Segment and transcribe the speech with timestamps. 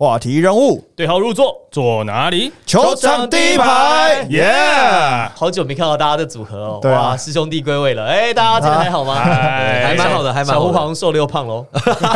[0.00, 2.50] 话题人物，对号入座，坐哪里？
[2.64, 4.50] 球场第一排，耶！
[5.34, 9.14] 好久没看到大家的组合哦，对啊哇，师兄弟归位了，哎，大家今天还好吗？
[9.14, 11.66] 嗨还蛮好的还蛮好的小胡好像瘦六胖喽，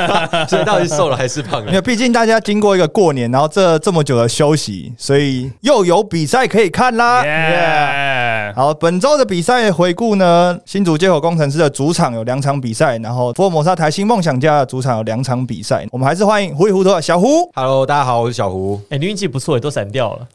[0.48, 1.66] 所以到底是瘦了还是胖了？
[1.68, 7.22] 因为毕竟大家经过一个过年，然后这这么久的休息，所以又有比赛可以看啦。
[7.22, 8.50] 耶！
[8.56, 15.86] 好，本周的比赛回顾呢，新竹接口工程师的主场有两场比赛，然后福尔摩沙台新梦想家的主场有两场比赛。
[15.92, 17.50] 我们还是欢迎糊里糊涂的小胡。
[17.54, 20.28] Hello，大家好，我是小胡，哎，你运气不错，也都闪掉了。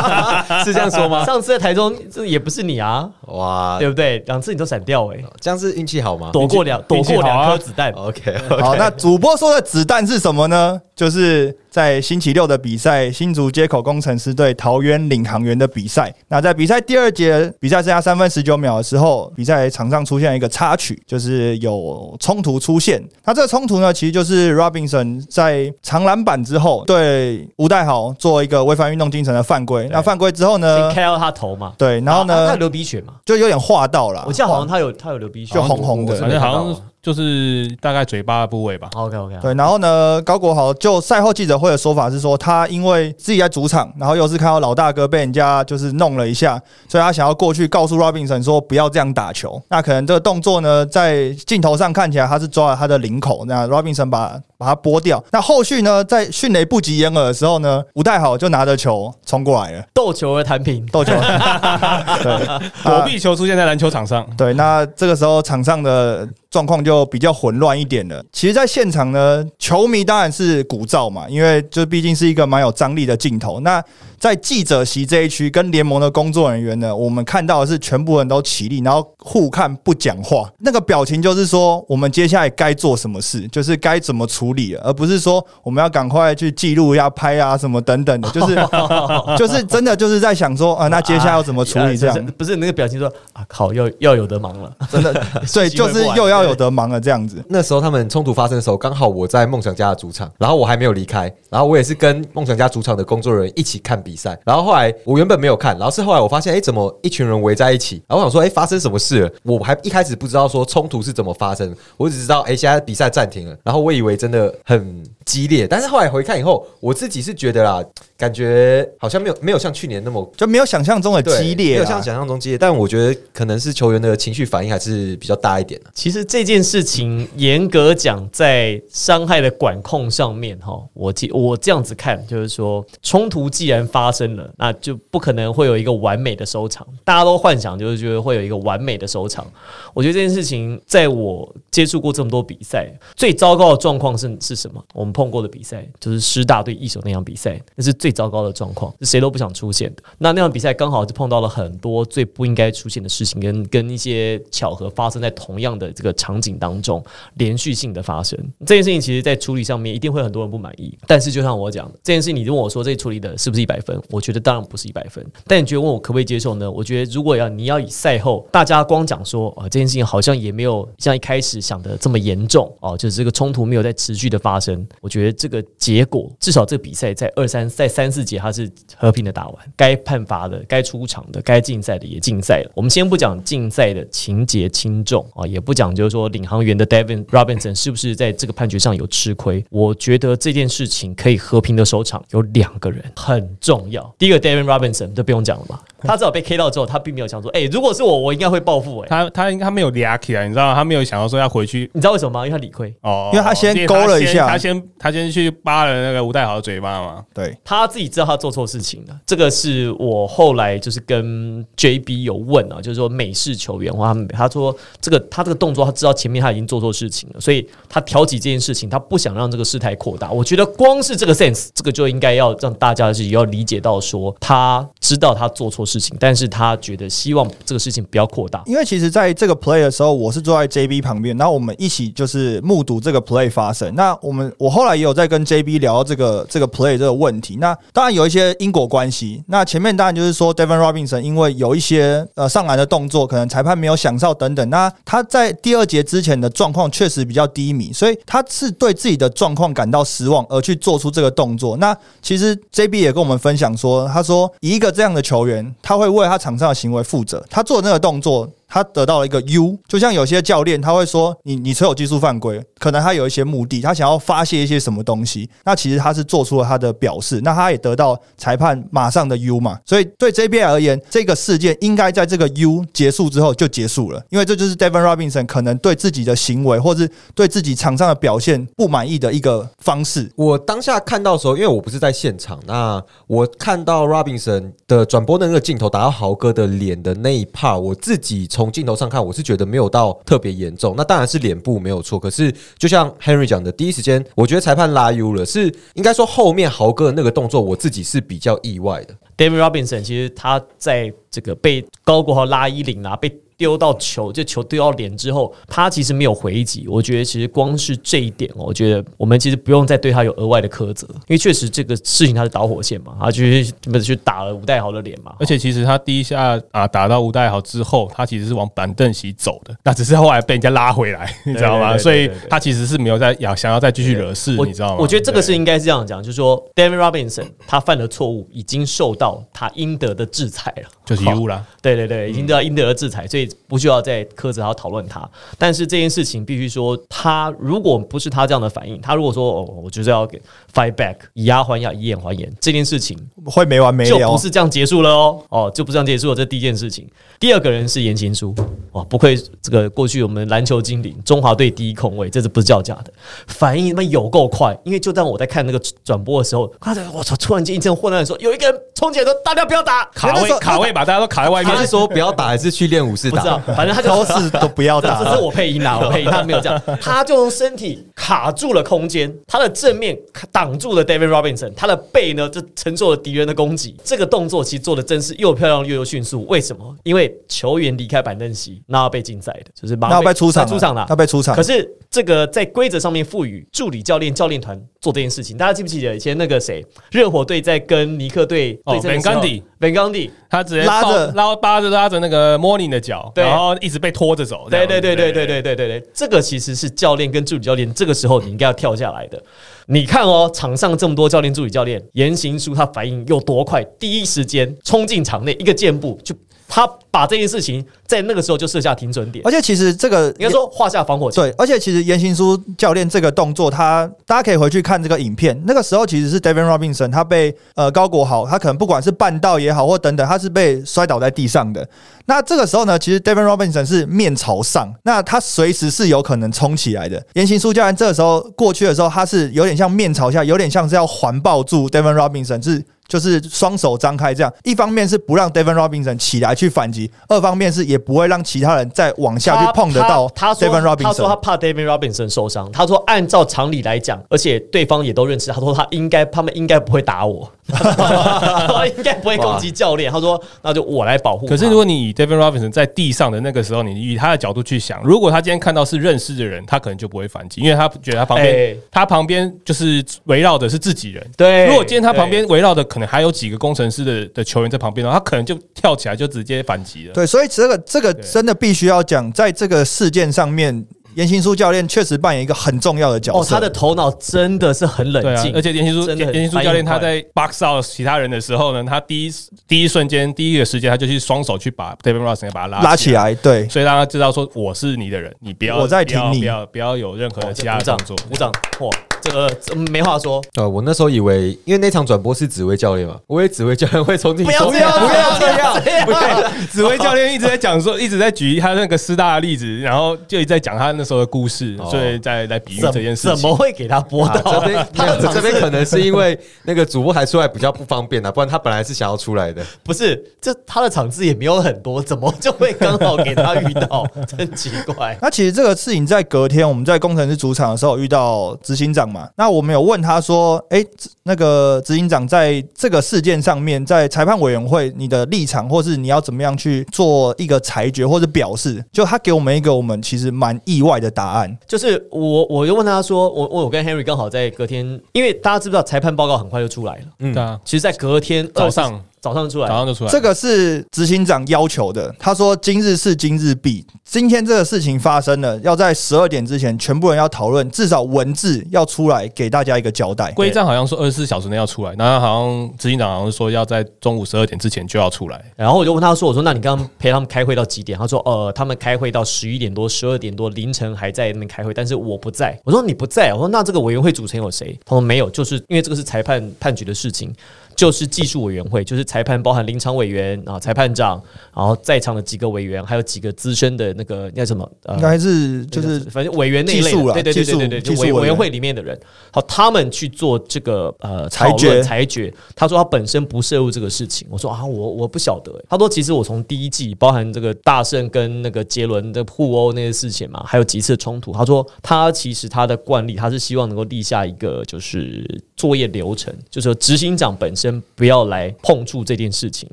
[0.64, 1.26] 是这样说吗？
[1.26, 4.18] 上次在台中，这也不是你啊，哇，对不对？
[4.20, 7.92] 两次你都闪掉，哎，这样是运气好吗躲过两躲过两颗子弹。
[7.92, 10.80] ？OK，好，那主播说的子弹是什么呢？
[10.96, 16.14] 就是在星期六的比赛，新竹接口工程师对桃园领航员的比赛。
[16.28, 23.02] 那在比赛第二节，比赛剩下三分十九秒的时候，比赛场上出现了一个插曲，就是有冲突出现。
[23.24, 29.88] 那这个冲突呢，其实就是 Robinson 在长篮板之后对吴代豪做一个违反运动精神的犯规。
[29.90, 33.14] 那犯规之后呢先，开到他头嘛，对，然后啊他流鼻血嘛？
[33.24, 34.22] 就有点划到了。
[34.28, 38.88] 我记得好像他有他有流鼻血就，红红的反正好像就是大概嘴巴的部位吧。
[38.94, 49.62] OK OK，对，然后呢，高国豪就赛后记者会的说法是说，他因为自己在主场，然后又是看到老大哥被人家就是弄了一下，所以他想要过去告诉 Robinson 说不要这样打球。
[49.68, 55.22] 那可能这个动作呢，在镜头上看起来他是抓了他的领口，那 Robinson 把把他拨掉。
[55.30, 61.12] 那后续呢，在迅雷不及掩耳的时候呢，吴代豪就拿着球冲过来了，斗球而弹平，斗球。
[62.22, 62.46] 对，
[62.82, 68.24] 躲避球出现在篮球场上，对，那这个时候场上的状况就比较混乱一点了。
[68.30, 73.58] 其实，在现场呢，球迷当然是鼓噪嘛，因为这毕竟是一个蛮有张力的镜头。
[73.58, 73.82] 那
[74.18, 88.54] 在记者席这一区跟联盟的工作人员呢，我们看到的是全部人都起立，然后互看不讲话，那个表情就是说我们接下来该做什么事，就是该怎么处理了，而不是说我们要赶快去记录呀、拍啊什么等等的，就是
[89.36, 92.26] 就是真的就是在想说啊，那接下来要怎么处理这样 啊？
[92.38, 94.72] 不是那个表情说啊，靠，要要有得忙了。
[94.90, 95.12] 真的，
[95.52, 97.44] 对，机会不完就是又要有得忙了这样子。
[97.48, 104.38] 那时候他们冲突发生的时候，刚好我在梦想家的主场，然后我还没有离开，然后我也是跟梦想家主场的工作人员一起看比赛。
[104.44, 108.02] 然后后来我原本没有看，然后是后来我发现，哎，怎么一群人围在一起？
[108.08, 109.30] 然后我想说，哎，发生什么事了？
[109.42, 113.56] 我还一开始不知道说冲突是怎么发生，我只知道，哎，现在比赛暂停了。
[113.62, 117.82] 然后我以为真的很激烈，但是后来回看以后，我自己是觉得啦，
[118.16, 122.58] 感觉好像没有没有像去年那么就没有想象中的激烈，没有像想象中激烈。
[122.58, 125.90] 但我觉得可能是球员的情绪反应还是比较大一点的。
[125.94, 136.84] 其实这件事情严格讲，在伤害的管控上面，哈，我记我这样子看，就是说冲突既然发生了，那就不可能会有一个完美的收场。
[137.04, 139.46] 大家都幻想就是觉得会有一个完美的收场。
[139.92, 144.84] 我觉得这件事情，在我接触过这么多比赛，最糟糕的状况是是什么？
[144.92, 150.02] 我们碰过的比赛就是师大对一手那场比赛，那是最糟糕的状况，是谁都不想出现的。
[150.18, 157.00] 那那场比赛刚好就碰到了很多最不应该出现的事情，跟跟一些巧合发生在同样的这个场景当中，
[157.34, 158.36] 连续性的发生。
[158.66, 160.98] 这件事情其实在处理上面一定会很多人不满意。
[161.06, 164.00] 但是就像我讲的，这件事你问我说这处理的是不是一百分？
[164.10, 165.24] 我觉得当然不是一百分。
[165.46, 166.70] 但你觉得问我可不可以接受呢？
[166.70, 174.86] 我觉得如果要你要以赛后大家光讲说啊、这件事情好像也没有像一开始想的这么严重哦，就是这个冲突没有在持续的发生。
[175.00, 182.70] 我觉得这个结果至少这个比赛在二三在三四节它是和平的打完，该判罚的、该出场的、该竞赛的也竞赛了。
[182.74, 189.64] 我们先不讲竞赛的情节轻重啊，也不讲就是说领航员的 Devin Robinson 是不是在这个判决上有吃亏。
[189.70, 194.14] 我觉得这件事情可以和平的收场，有两个人很重要。
[194.18, 200.74] 第一个 David Robinson 这不用讲了嘛，他至少被 K 到之后，他并没有想说，哎、如果是我，我应该会报复、哎，他他他没有俩起来，你知道吗？
[200.74, 202.46] 他没有想到说要回去你知道为什么吗？
[202.46, 202.94] 因为他理亏。
[203.02, 207.24] 哦，因为他先勾了一下他先他先去扒了那个吴代豪的嘴巴嘛。
[207.32, 220.30] 对，他自己知道他做错事情了，这个是我后来就是跟 JB 有问啊，就是说美式球员话，他们他说这个他这个动作他知道前面他已经做错事情了，所以他挑起这件事情，他不想让这个事态扩大。
[220.30, 228.62] 我觉得光是这个 sense，这个就应该要让大家是要理解到说，他知道他做错事情，但是他觉得希望这个事情不要扩大。
[228.66, 233.94] 因为其实在这个 play 的时候，我是坐在 JB 旁边，然后我们一起就是目睹这个 play 发生。
[233.94, 237.56] 那我们我后来也有在跟 JB 聊这个这个 play 这个问题。
[237.56, 239.42] 那当然有一些因果关系。
[239.46, 244.68] 那前面当然就是说 Devin Robinson 因为有一些呃上篮的动作，可能裁判没有享受等等。
[244.70, 251.76] 那他在第二节之前的状况确实比较低迷，所以他是对自己的状况感到失望而去做出这个动作。
[251.76, 258.48] 那其实 JB 也跟我们分享说，他说一个这样的球员，他会为他场上的行为负责，他做那个动作。
[258.74, 280.28] 他得到了一个 U，就像有些教练他会说你你持有技术犯规，可能他有一些目的，他想要发泄一些什么东西，那其实他是做出了他的表示，那他也得到裁判马上的 U 嘛，所以对 JBL 而言，这个事件应该在这个 U 结束之后就结束了，因为这就是 Devin Robinson 可能对自己的行为或是对自己场上的表现不满意的一个方式。
[280.34, 290.94] 我当下看到的时候，因为我不是在现场，那我看到 Robinson 的转播的那个镜头打到豪哥的脸的那一 part，我自己从从镜头上看，我是觉得没有到特别严重。
[290.96, 299.14] 那当然是脸部没有错，可是就像 Henry 讲的，第一时间我觉得裁判拉 U 了，是应该说后面豪哥的那个动作，我自己是比较意外的。
[299.36, 306.86] David Robinson 其实他在这个被高国豪拉衣领啊，被丢到球，这球丢到脸之后，他其实没有回击。
[306.88, 321.96] 我觉得其实光是这一点哦，我觉得我们其实不用再对他有额外的苛责，因为确实这个事情他是导火线嘛，他就是不是去打了吴代豪的脸嘛，而且其实他第一下啊打到吴代豪之后，他其实是往板凳席走的，那只是后来被人家拉回来， 你知道吗？
[321.96, 324.96] 所以他其实是没有在要想要再继续惹事，我你知道吗？
[324.98, 331.64] 我觉得这个是应该是这样讲，就是说 David Robinson 他犯的错误已经受到他应得的制裁了，就是 U 啦。
[331.80, 335.28] 对对对，已经得到应得的制裁，所以不需要再苛责他讨论他。
[335.58, 340.40] 但是这件事情必须说，他如果不是他这样的反应，他如果说哦，我就是要给
[340.72, 344.38] fight back，以牙还牙，以眼还眼，这件事情会没完没了就了不。
[344.38, 347.08] 是这样结束了哦，哦，就不是这样结束了，这第一件事情。
[347.40, 348.54] 第二个人是言行书，
[348.92, 353.12] 哦，不愧这个过去我们篮球精灵，中华队第一控卫，这是不是叫假的？
[353.46, 370.18] 反应他妈有够快，因为就当我在看那个转播的时候，看着我操，突然间一阵混乱的时候，有一个人冲起来说：“大家不要打！”卡位卡位把大家都卡在外面他是，说不要打，还是去练武士不知道打？，反正他就都是都不要打这这是我配音啦，我配音，他没有这样，他就用身体卡住了空间，他的正面
[370.50, 373.94] 挡住了 David Robinson，他的背呢就承受了敌人的攻击。
[374.02, 376.46] 这个动作其实做的真是又漂亮又又迅速。
[376.46, 376.96] 为什么？
[377.02, 381.14] 因为球员离开板凳席，那要被禁赛的，就是马那上要被出场，出场了要。
[381.14, 381.62] 被出场可。
[381.62, 394.68] 是这个在规则上面赋予助理教练、教练团做这件事情，大家记不记得以前那个谁，热火队在跟尼克队哦对阵的时候 Van Gundy Van Gundy，他直接拉着抱拉扒着拉着那个 Morning 的脚，对然后一直被拖着走。
[394.70, 399.42] 对对对对对对对对对，这个其实是教练跟助理教练这个时候你应该要跳下来的。
[399.86, 406.34] 你看哦，场上这么多教练、助理教练，言行书他反应有多快，第一时间冲进场内，一个箭步就
[406.66, 411.44] 他把这件事情在那个时候就设下停损点，而且其实这个应该说画下防火墙。
[411.44, 415.60] 对，而且其实严行书教练这个动作，他大家可以回去看这个影片。
[415.66, 421.86] 那个时候其实是 David Robinson，他被呃高国豪，他可能不管是绊倒也好或等等，他是被摔倒在地上的。
[422.26, 427.22] 那这个时候呢，其实 David Robinson 是面朝上，那他随时是有可能冲起来的。
[427.34, 434.52] 严行书教练这个时候过去的时候，他是有点像面朝下，有点像是要环抱住 David Robinson，是就是双手张开这样。
[434.62, 441.40] 一方面是不让 David Robinson 起来去反击，二方面是也不会让其他人再往下去碰得到他他说他说他 Robinson。
[441.40, 442.70] 怕 David Robinson 受伤。
[442.72, 450.10] 他说按照常理来讲，而且对方也都认识，他说他应该他们应该不会打我，他 应该不会攻击教练。
[450.12, 451.46] 他说那就我来保护。
[451.46, 461.24] 可是如果你以 David Robinson 在地上的那个时候，你以他的角度去想，如果他今天看到是认识的人，他可能就不会反击，因为他觉得他旁边、哎他旁边就是围绕的是自己人。
[461.36, 467.12] 对，如果今天他旁边围绕的可能还有几个工程师的的球员在旁边的话，他可能就跳起来就直接反击了。
[467.14, 470.84] 对，所以这个这个真的必须要讲，在这个事件上面，
[471.14, 473.54] 言行书教练确实扮演一个很重要的角哦，色。
[473.54, 479.32] 他的头脑真的是很冷静，，而且严行书真的言行书教练他在 box out 其他人的时候呢，他第一
[479.66, 486.38] 第一瞬间第一个时间他就去双手去把 David Robinson 把他拉拉起来，对，所以让他知道说我是你的人，你不要我在不要挺你。
[486.40, 488.26] 不要不要有任何的其他鼓掌的动作。
[488.28, 488.90] 鼓掌，哇，
[489.24, 489.30] 这
[489.74, 503.36] 个没话说，呃，我那时候以为，因为那场转播是指挥教练嘛，我以为指挥教练会冲进去说不要这样，不要这样，不要，指挥教练一直在讲说，一直在举他那个师大的例子，然后就一直在讲他那时候的故事，哦所以在来比喻怎这件事情。
[503.36, 504.60] 怎么会给他播啊到？
[504.60, 504.86] 这边
[505.32, 509.64] 这边可能是因为那个主播还出来比较不方便啊，不然他本来是想要出来的。
[509.82, 514.06] 不是，这他的场次也没有很多，怎么就会刚好给他遇到？
[514.36, 515.16] 真奇怪。
[515.20, 531.56] 那其实这个事情在隔天我们在工程师主场的时候遇到执行长嘛，那我们有问他说，哎、执那个执行长在这个事件上面，在裁判委员会你的立场，或是你要怎么样去做一个裁决或者表示，就他给我们一个我们其实蛮意外的答案。
[531.68, 537.02] 就是我，我就问他说，我我我跟 Henry 刚好在隔天，因为大家知不知道裁判报告很快就出来了。
[537.20, 540.10] 嗯对啊，其实，在隔天早上早上出来早，上就出来。
[540.10, 542.14] 这个是执行长要求的。
[542.18, 555.42] 他说：“今日事今日毕，今天这个事情发生了，要在十二点之前，全部人要讨论，至少文字要出来给大家一个交代。”规章好像说二十四小时内要出来，然后好像执行长好像说要在中午十二点之前就要出来。
[555.56, 567.34] 然后我就问他说：“我说那你刚刚陪他们开会到几点？”他说：“呃，他们开会到十一点多、十二点多，凌晨还在那边开会，但是我不在。”我说：“你不在？”我说：“那这个委员会组成有谁？”他说：“没有，就是因为这个是裁判判决的事情。”
[567.74, 571.20] 就是技术委员会，就是裁判包含临场委员啊、裁判长，
[571.54, 578.98] 然后在场的几个委员，还有几个资深的那个那什么呃应该是就是反正委员那一类对对对对对就委委员会里面的人，
[579.30, 582.32] 好，他们去做这个呃裁决裁决。
[582.54, 585.64] 他说他本身不涉入这个事情，我说啊，我我不晓得欸。
[585.68, 595.24] 他说其实我从第一季，包含这个大圣跟那个杰伦的互殴那些事情嘛，还有几次冲突，他说他其实他的惯例，他是希望能够立下一个就是
[595.56, 597.63] 作业流程，就是说执行长本身
[597.94, 599.68] 不要来碰触这件事情。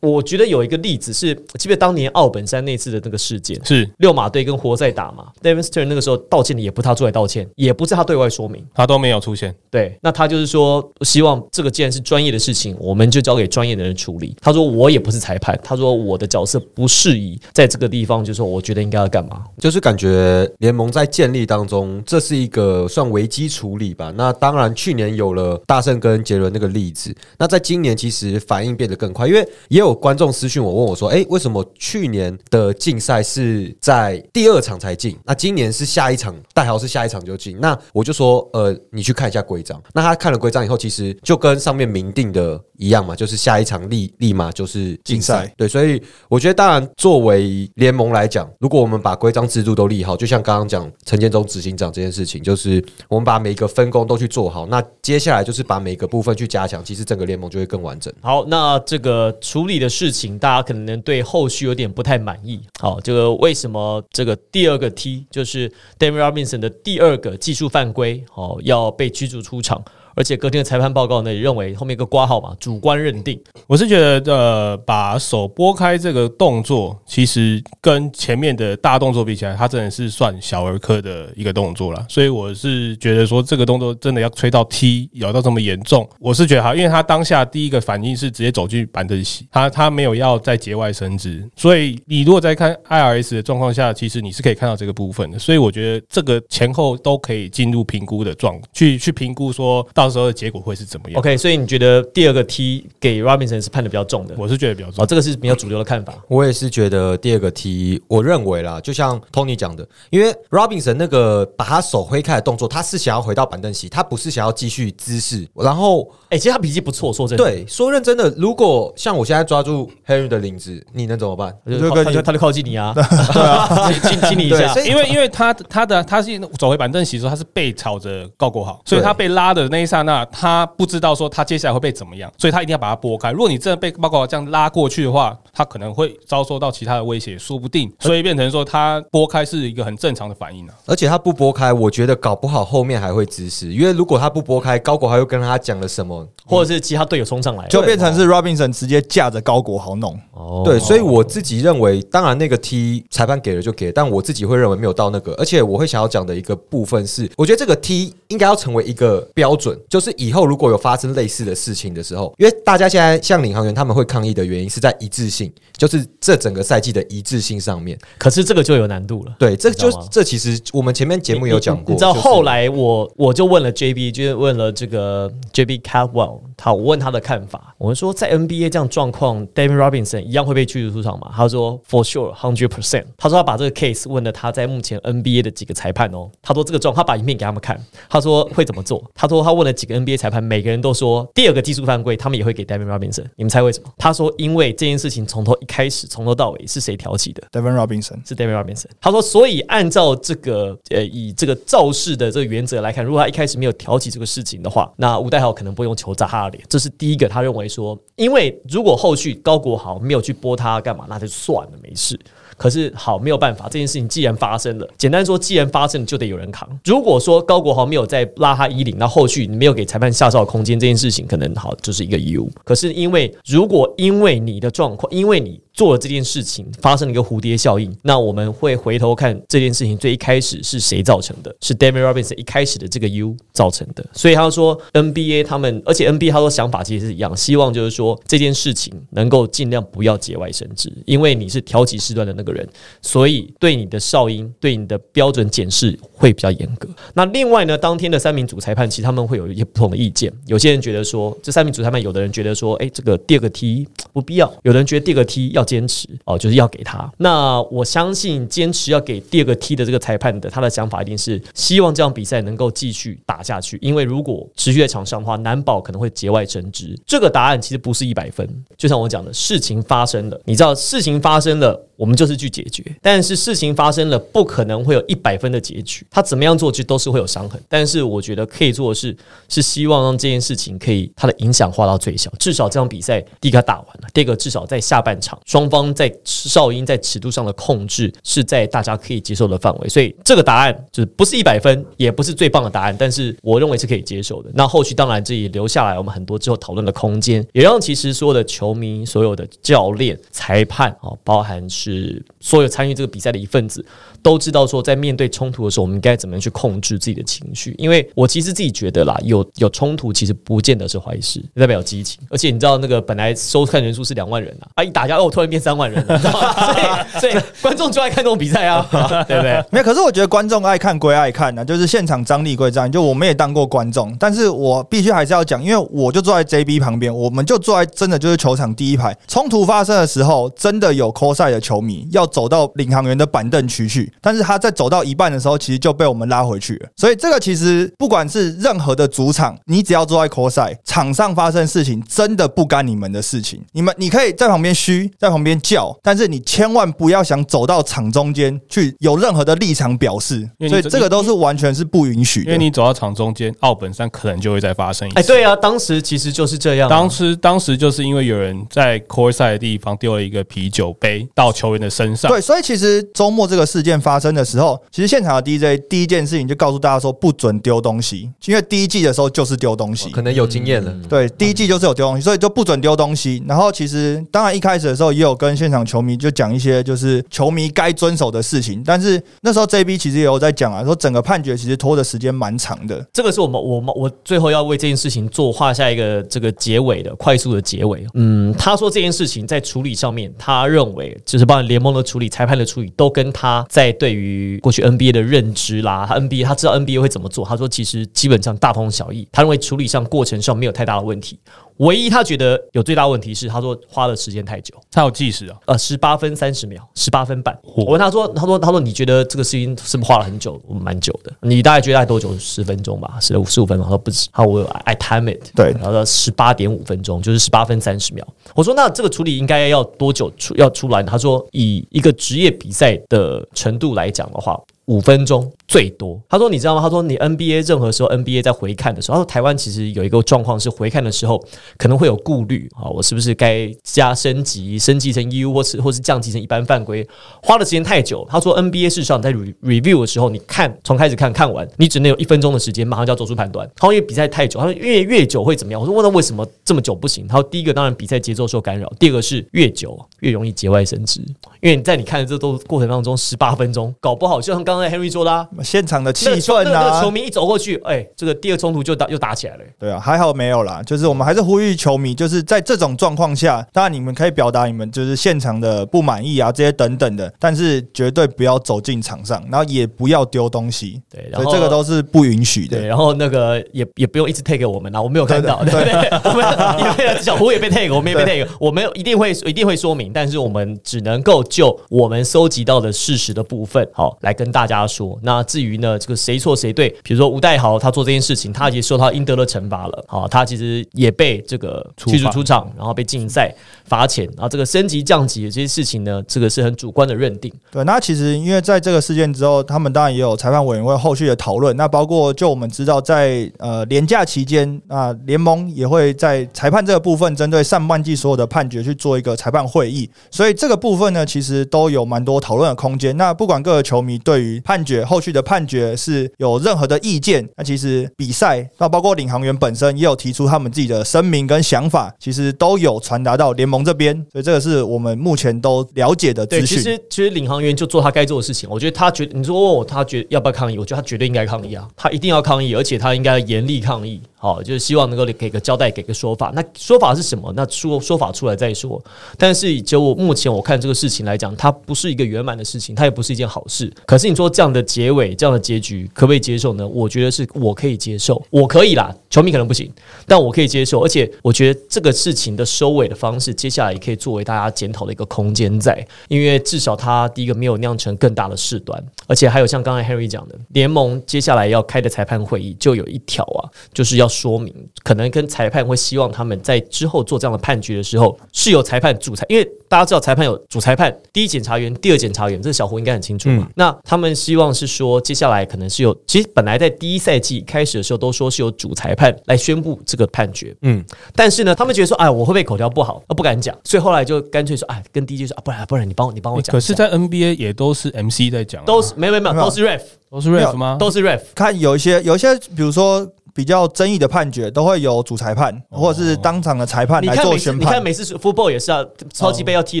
[0.00, 9.54] 我觉得有一个例子是，记不记得当年奥本山那次的那个事件，是六马队跟活塞打嘛，David Stern 那个时候道歉的也不是他出来道歉，也不是他对外说明，他都没有出现。
[9.70, 14.36] 对，那他就是说，希望这个既然是专业的事情，我们就交给专业的人处理。
[14.40, 19.44] 他说我也不是裁判，他说我的角色不适宜在这个地方，就是说我觉得应该要干嘛。
[19.58, 24.12] 就是感觉联盟在建立当中，这是一个算危机处理吧。
[24.16, 35.18] 那当然，去年有了大圣跟杰伦那个例子，那在今年其实反应变得更快，因为也有观众私讯我问我说：“哎，为什么去年的竞赛是在第二场才进？
[35.24, 45.54] 那今年是下一场，代号是下一场就进？”那我就说：“呃，你去看一下规章。”那他看了规章以后，其实就跟上面明定的一样嘛，就是下一场立立马就是竞竞赛赛。
[45.56, 58.12] 对，所以我觉得，当然作为联盟来讲，如果我们把规章制度都立好，就像刚刚讲陈建中执行长这件事情，就是我们把每一个分工都去做好，那接下来就是把每个部分去加强，其实整个联盟就会更完整。
[58.20, 62.60] 好，那这个处理的事情，大家可能对后续有点不太满意。
[62.80, 69.82] 好，这个为什么这个第二个 T 就是 David Robinson 的第二个技术犯规，好，要被驱逐出场？
[70.16, 73.38] 而且隔天的裁判报告呢，也认为后面一个挂号嘛，主观认定。
[73.66, 82.06] 我是觉得，呃，把手拨开这个动作，其实跟前面的大动作比起来，它真的是算小儿科的一个动作了。
[82.08, 91.46] 所以我是觉得说，这个动作真的要吹到踢，咬到这么严重，我是觉得哈，因为他当下第一个反应是直接走进板凳席，他他没有要在节外生枝。
[91.56, 95.38] 所以你如果在看 IRS 的状况下，其实你是可以看到这个部分的。
[95.38, 101.18] 所以我觉得这个前后都可以进入评估的状，去去评估说到时候的结果会是怎么样。
[101.18, 104.34] OK，所以你觉得第二个 T 给 Robinson 是判的比较重的？
[104.36, 105.06] 我是觉得比较重哦，。
[105.06, 106.14] 这个是比较主流的看法。
[106.28, 115.46] 我也是觉得第二个 T，我认为啦，就像 Tony 讲的，因为 Robinson 那个把他手挥开的动作，他是想要回到板凳席，他不是想要继续姿势。
[115.54, 121.54] 然后，哎、其实他脾气不错，说真的。，对，说认真的，如果像我现在抓住 Henry 的领子，你能怎么办？
[121.64, 124.82] 他就就跟你靠他就靠近你啊， 对啊，亲亲亲你一下所。
[124.82, 133.30] 以因为因为他他的他是走回板凳席的时候，他是背朝着高国豪，所以他被拉的那一刹那，他不知道说他接下来会被怎么样，所以他一定要把它拨开。
[133.32, 137.92] 如果你真的被高国豪这样拉过去的话，他可能会遭受到其他的威胁，说不定。
[138.00, 140.74] 所以变成说他拨开是一个很正常的反应啊。
[140.86, 150.18] 而且他不拨开，我觉得搞不好后面还会滋事，因为如果他不拨开，高国豪又跟他讲了什么， 或者是其他队友冲上来，就变成是 Robinson 直接架着高国豪弄。
[150.32, 167.98] 哦对，所以我自己认为，当然那个 T 裁判给了就给了，但我自己会认为没有到那个，而且我会想要讲的一个部分是，我觉得这个 T 应该要成为一个标准，就是以后如果有发生类似的事情的时候，因为大家现在像领航员他们会抗议的原因是在一致性，就是这整个赛季的一致性上面。
[168.18, 169.34] 可是这个就有难度了。
[169.38, 181.30] 对，这就这其实我们前面节目有讲过，你知道后来我我就问了 JB，就是问了这个 JB Catwell，他我问他的看法，我们说在 NBA 这样状况，David Robinson 一样会被驱逐出场吗？
[181.34, 183.04] 他说 For sure, hundred percent。
[183.16, 189.02] 他说他把这个 case 问了他在目前 NBA 的几个裁判哦，他说这个状，他把影片给他们看，他说会怎么做？
[189.14, 193.24] 他说他问了几个 NBA 裁判，每个人都说第二个技术犯规，他们也会给 David Robinson。
[193.36, 193.92] 你们猜为什么？
[193.98, 198.86] 他说因为这件事情从头一开始，从头到尾是谁挑起的？Devin Robinson，是 David Robinson。
[199.00, 206.64] 他说，所以按照这个呃以这个肇事的这个原则来看，如果他一开始没有挑起这个事情的话，那吴代豪可能不用球砸他的脸。
[206.68, 212.18] 这是第一个，他认为说，因为如果后续高国豪没有去拨他干嘛，那就算了，没事。
[212.56, 216.68] 可是好没有办法，这件事情既然发生了，简单说，既然发生了就得有人扛。
[216.84, 222.48] 如果说高国豪没有再拉他衣领，那后续你没有给裁判下哨空间，这件事情可能好就是一个 U。
[222.64, 231.54] 可是因为如果因为你的状况，因为你做了这件事情，发生了一个蝴蝶效应，那我们会回头看这件事情最一开始是谁造成的？
[231.60, 234.02] 是 DAMI Robinson 一开始的这个 U 造成的。
[234.14, 242.66] 所以他说 NBA 他们，而且 NBA 他说想法其实是一样，希望就是说这件事情能够尽量不要节外生枝，因为你是挑起事端的那个人，
[243.02, 246.88] 所以对你的哨音、对你的标准检视会比较严格。
[247.12, 257.12] 那另外呢，当天的三名主裁判其实他们会有一些不同的意见，有些人觉得说这三名主裁判，有的人觉得说，哎，这个第二个 T 不必要，有的人觉得第二个 T 要 坚持哦，就是要给他。
[257.18, 266.96] 那我相信坚持要给第二个 T 的这个裁判的，他的想法一定是希望这场比赛能够继续打下去，因为如果持续在场上的话，难保可能会节外生枝。
[267.04, 272.84] 这个答案其实不是一百分，就像我讲的，事情发生了，你知道事情发生了，我们就是去解决。
[273.02, 277.60] 但是事情发生了，不可能会有一百分的结局，他怎么样做其实都是会有伤痕。
[277.68, 279.16] 但是我觉得可以做的是，
[279.48, 294.50] 是希望让这件事情可以它的影响化到最小，至少这场比赛第一个打完了，第二个至少在下半场双方在哨音在尺度上的控制是在大家可以接受的范围，所以这个答案就是不是一百分，也不是最棒的答案，但是我认为是可以接受的。
[294.54, 303.84] 那后续当然这也留下来我们很多之后讨论的空间，也让其实所有的球迷、所有的教练、裁判啊，包含是所有参与这个比赛的一份子。
[304.22, 307.74] 都知道说，在面对冲突的时候，我们应该怎么样去控制自己的情绪？
[307.78, 312.20] 因为我其实自己觉得啦，有有冲突其实不见得是坏事，代表激情。
[312.28, 316.18] 而且你知道，那个本来收看人数是两万人啊，啊一打架哦，突然变三万人了，
[317.20, 318.84] 所以所以观众就爱看这种比赛啊，
[319.28, 319.64] 对不对？
[319.70, 322.90] 没有，可是我觉得观众爱看归爱看呢，就是现场张力归张力。
[322.90, 329.16] 就我们也当过观众，但是我必须还是要讲，因为我就坐在 JB 旁边，我们就坐在真的就是球场第一排。
[329.28, 334.12] 冲突发生的时候，真的有 cos 赛的球迷要走到领航员的板凳区去。
[334.20, 336.88] 但是他在走到一半的时候，其实就被我们拉回去了。
[336.96, 343.62] 所以这个其实不管是任何的主场，你只要坐在 cos 赛场上发生事情，真的不干你们的事情。
[343.72, 350.48] 你们你可以在旁边嘘，在旁边叫，但是你千万不要想走到场中间去有任何的立场表示。
[350.68, 352.52] 所以这个都是完全是不允许的。
[352.52, 355.18] 因为你走到场中间，奥本山可能就会再发生一次。
[355.18, 356.88] 哎，对啊，当时其实就是这样。
[356.88, 362.30] 当时当时就是因为有人在 cos 赛的地方丢了一个啤酒杯到球员的身上。
[362.30, 370.94] 对，所以其实周末这个事件发生的时候，其实现场的 DJ 第一件事情就告诉大家说不准丢东西，因为第一季的时候就是丢东西，可能有经验了。
[371.08, 373.42] 对，第一季就是有丢东西，所以就不准丢东西。
[373.46, 383.04] 然后其实当然一开始的时候也有跟现场球迷就讲一些就是球迷该遵守的事情，但是那时候 JB 其实也有在讲啊，说整个判决其实拖的时间蛮长的。
[383.12, 388.06] 这个是我们我们我最后要为这件事情做画下一个这个结尾的快速的结尾。
[388.14, 401.38] 嗯，他说这件事情在处理上面，他认为就是包联盟的处理、裁判的处理，都跟他在对于过去 NBA 的认知啦，他 NBA 他知道 NBA 会怎么做，他说其实基本上大同小异，他认为处理上过程上没有太大的问题。
[401.78, 407.56] 唯一他觉得有最大问题是，他说花的时间太久，他有计时啊，呃，十八分三十秒，十八分半。
[407.62, 410.60] 我问他说，他说，他说，你觉得这个事情是不是花了很久？
[410.66, 411.32] 我蛮久的。
[411.42, 412.36] 你大概觉得大概多久？
[412.38, 413.84] 十分钟吧，十五十五分钟。
[413.84, 414.28] 他说不止。
[414.32, 418.26] 他我 I time it，对，然后说十八点五分钟，就是十八分三十秒。
[418.54, 421.02] 我说那这个处理应该要多久出要出来？
[421.02, 424.58] 他说以一个职业比赛的程度来讲的话。
[424.86, 426.80] 五分钟最多，他说你知道吗？
[426.80, 431.42] 他说你 NBA 任何时候 NBA 在回看的时候，他说台湾其实有一个状况是回看的时候
[431.76, 437.06] 可能会有顾虑啊，我是不是该加升级升级成 U 或是或是降级成一般犯规？
[437.42, 438.24] 花的时间太久。
[438.30, 443.68] 他说 NBA 事实上在 review 的时候，你看从开始看看完，你只能有一分钟的时间，马上就要做出判断。
[443.74, 445.80] 他说因为比赛太久，他说越越久会怎么样？
[445.80, 447.26] 我说问他为什么这么久不行？
[447.26, 451.20] 他说第一个当然比赛节奏受干扰，第二个是越久越容易节外生枝，
[451.60, 459.62] 因为你在你看的这都过程当中十八分钟，搞不好就像刚刚 Henry 说的，现场的气氛啊，那个球迷一走过去，哎，这个第二冲突就打又打起来了。
[459.78, 460.82] 对啊，还好没有啦。
[460.82, 471.00] 就是我们还是呼吁球迷，就是在这种状况下，当然你们可以表达你们就是现场的不满意啊，这些等等的，但是绝对不要走进场上，然后也不要丢东西。
[471.10, 472.78] 对，然后这个都是不允许的。
[472.78, 477.22] 对，然后那个也也不用一直 take 我们啊，我没有看到，对不对？
[477.22, 485.18] 小胡也被 take，我们也被 take，我们一定会一定会说明，但是我们只能够就我们收集到的事实的部分，好来跟大家说。
[485.22, 486.88] 那至于呢，这个谁错谁对？
[487.02, 490.04] 比如说吴代豪他做这件事情，他已经受到应得的惩罚了。
[490.08, 494.24] 好，他其实也被这个驱逐出场，然后被禁赛、罚钱。
[494.36, 497.52] 然后这个升级降级的这些事情呢，这个是很主观的认定。
[497.70, 501.76] 对，那其实因为在这个事件之后，他们当然也有裁判委员会后续的讨论。
[501.76, 510.08] 那包括就我们知道，在呃廉假期间啊，联盟也会在裁判这个部分，针对上半季所有的判决去做一个裁判会议。
[510.30, 513.16] 所以这个部分呢，其实都有蛮多讨论的空间。
[513.16, 526.78] 那不管各个球迷对于于判决后续的判决是有任何的意见，那其实比赛那包括领航员本身也有提出他们自己的声明跟想法，其实都有传达到联盟这边，所以这个是我们目前都了解的对，资讯。
[526.78, 528.68] 其实其实领航员就做他该做的事情。
[528.70, 534.20] 我觉得他觉你说问我他觉得要不要抗议，我觉得他绝对应该抗议啊，他一定要抗议，而且他应该严厉抗议。
[534.38, 536.52] 好，就是希望能够给个交代，给个说法。
[536.54, 537.52] 那说法是什么？
[537.56, 539.02] 那说说法出来再说。
[539.38, 543.92] 但是就我目前我看这个事情来讲，它不是一个圆满的事情，它也不是一件好事。
[544.06, 546.86] 可是你说这样的结尾，这样的结局，可不可以接受呢？
[546.86, 549.14] 我觉得是我可以接受，我可以啦。
[549.28, 549.92] 球迷可能不行，
[550.26, 551.02] 但我可以接受。
[551.02, 573.68] 而且我觉得这个事情的收尾的方式，接下来也可以作为大家检讨的一个空间在，因为至少它第一个没有酿成更大的事端，而且还有像刚才 Henry 讲的，联盟接下来要开的裁判会议就有一条啊，就是要说明，可能跟裁判会希望他们在之后做这样的判决的时候，是由裁判主裁，因为大家知道裁判有主裁判、第一检察员、第二检察员，这小胡应该很清楚嘛。
[573.74, 581.02] 那他们希望是说，接下来可能是有，其实本来在第一赛季开始的时候都说是由主裁判来宣布这个判决，嗯，
[581.34, 586.72] 但是呢，他们觉得说，哎，我会不会口条不好，啊，不敢讲，所以后来就干脆说，哎，跟 DJ 说，啊，不然不然你帮我你帮我讲。
[586.72, 590.96] 可是，在 NBA 也都是 MC 在讲啊，都是没有没有没有没有都是 ref 都是 ref 吗？
[591.00, 597.80] 都是 ref，看有一些有一些，比如说比较争议的判决，都会有主裁判或者是当场的裁判来做宣判。
[597.80, 600.00] 你看每次 football 也是啊，超级杯要踢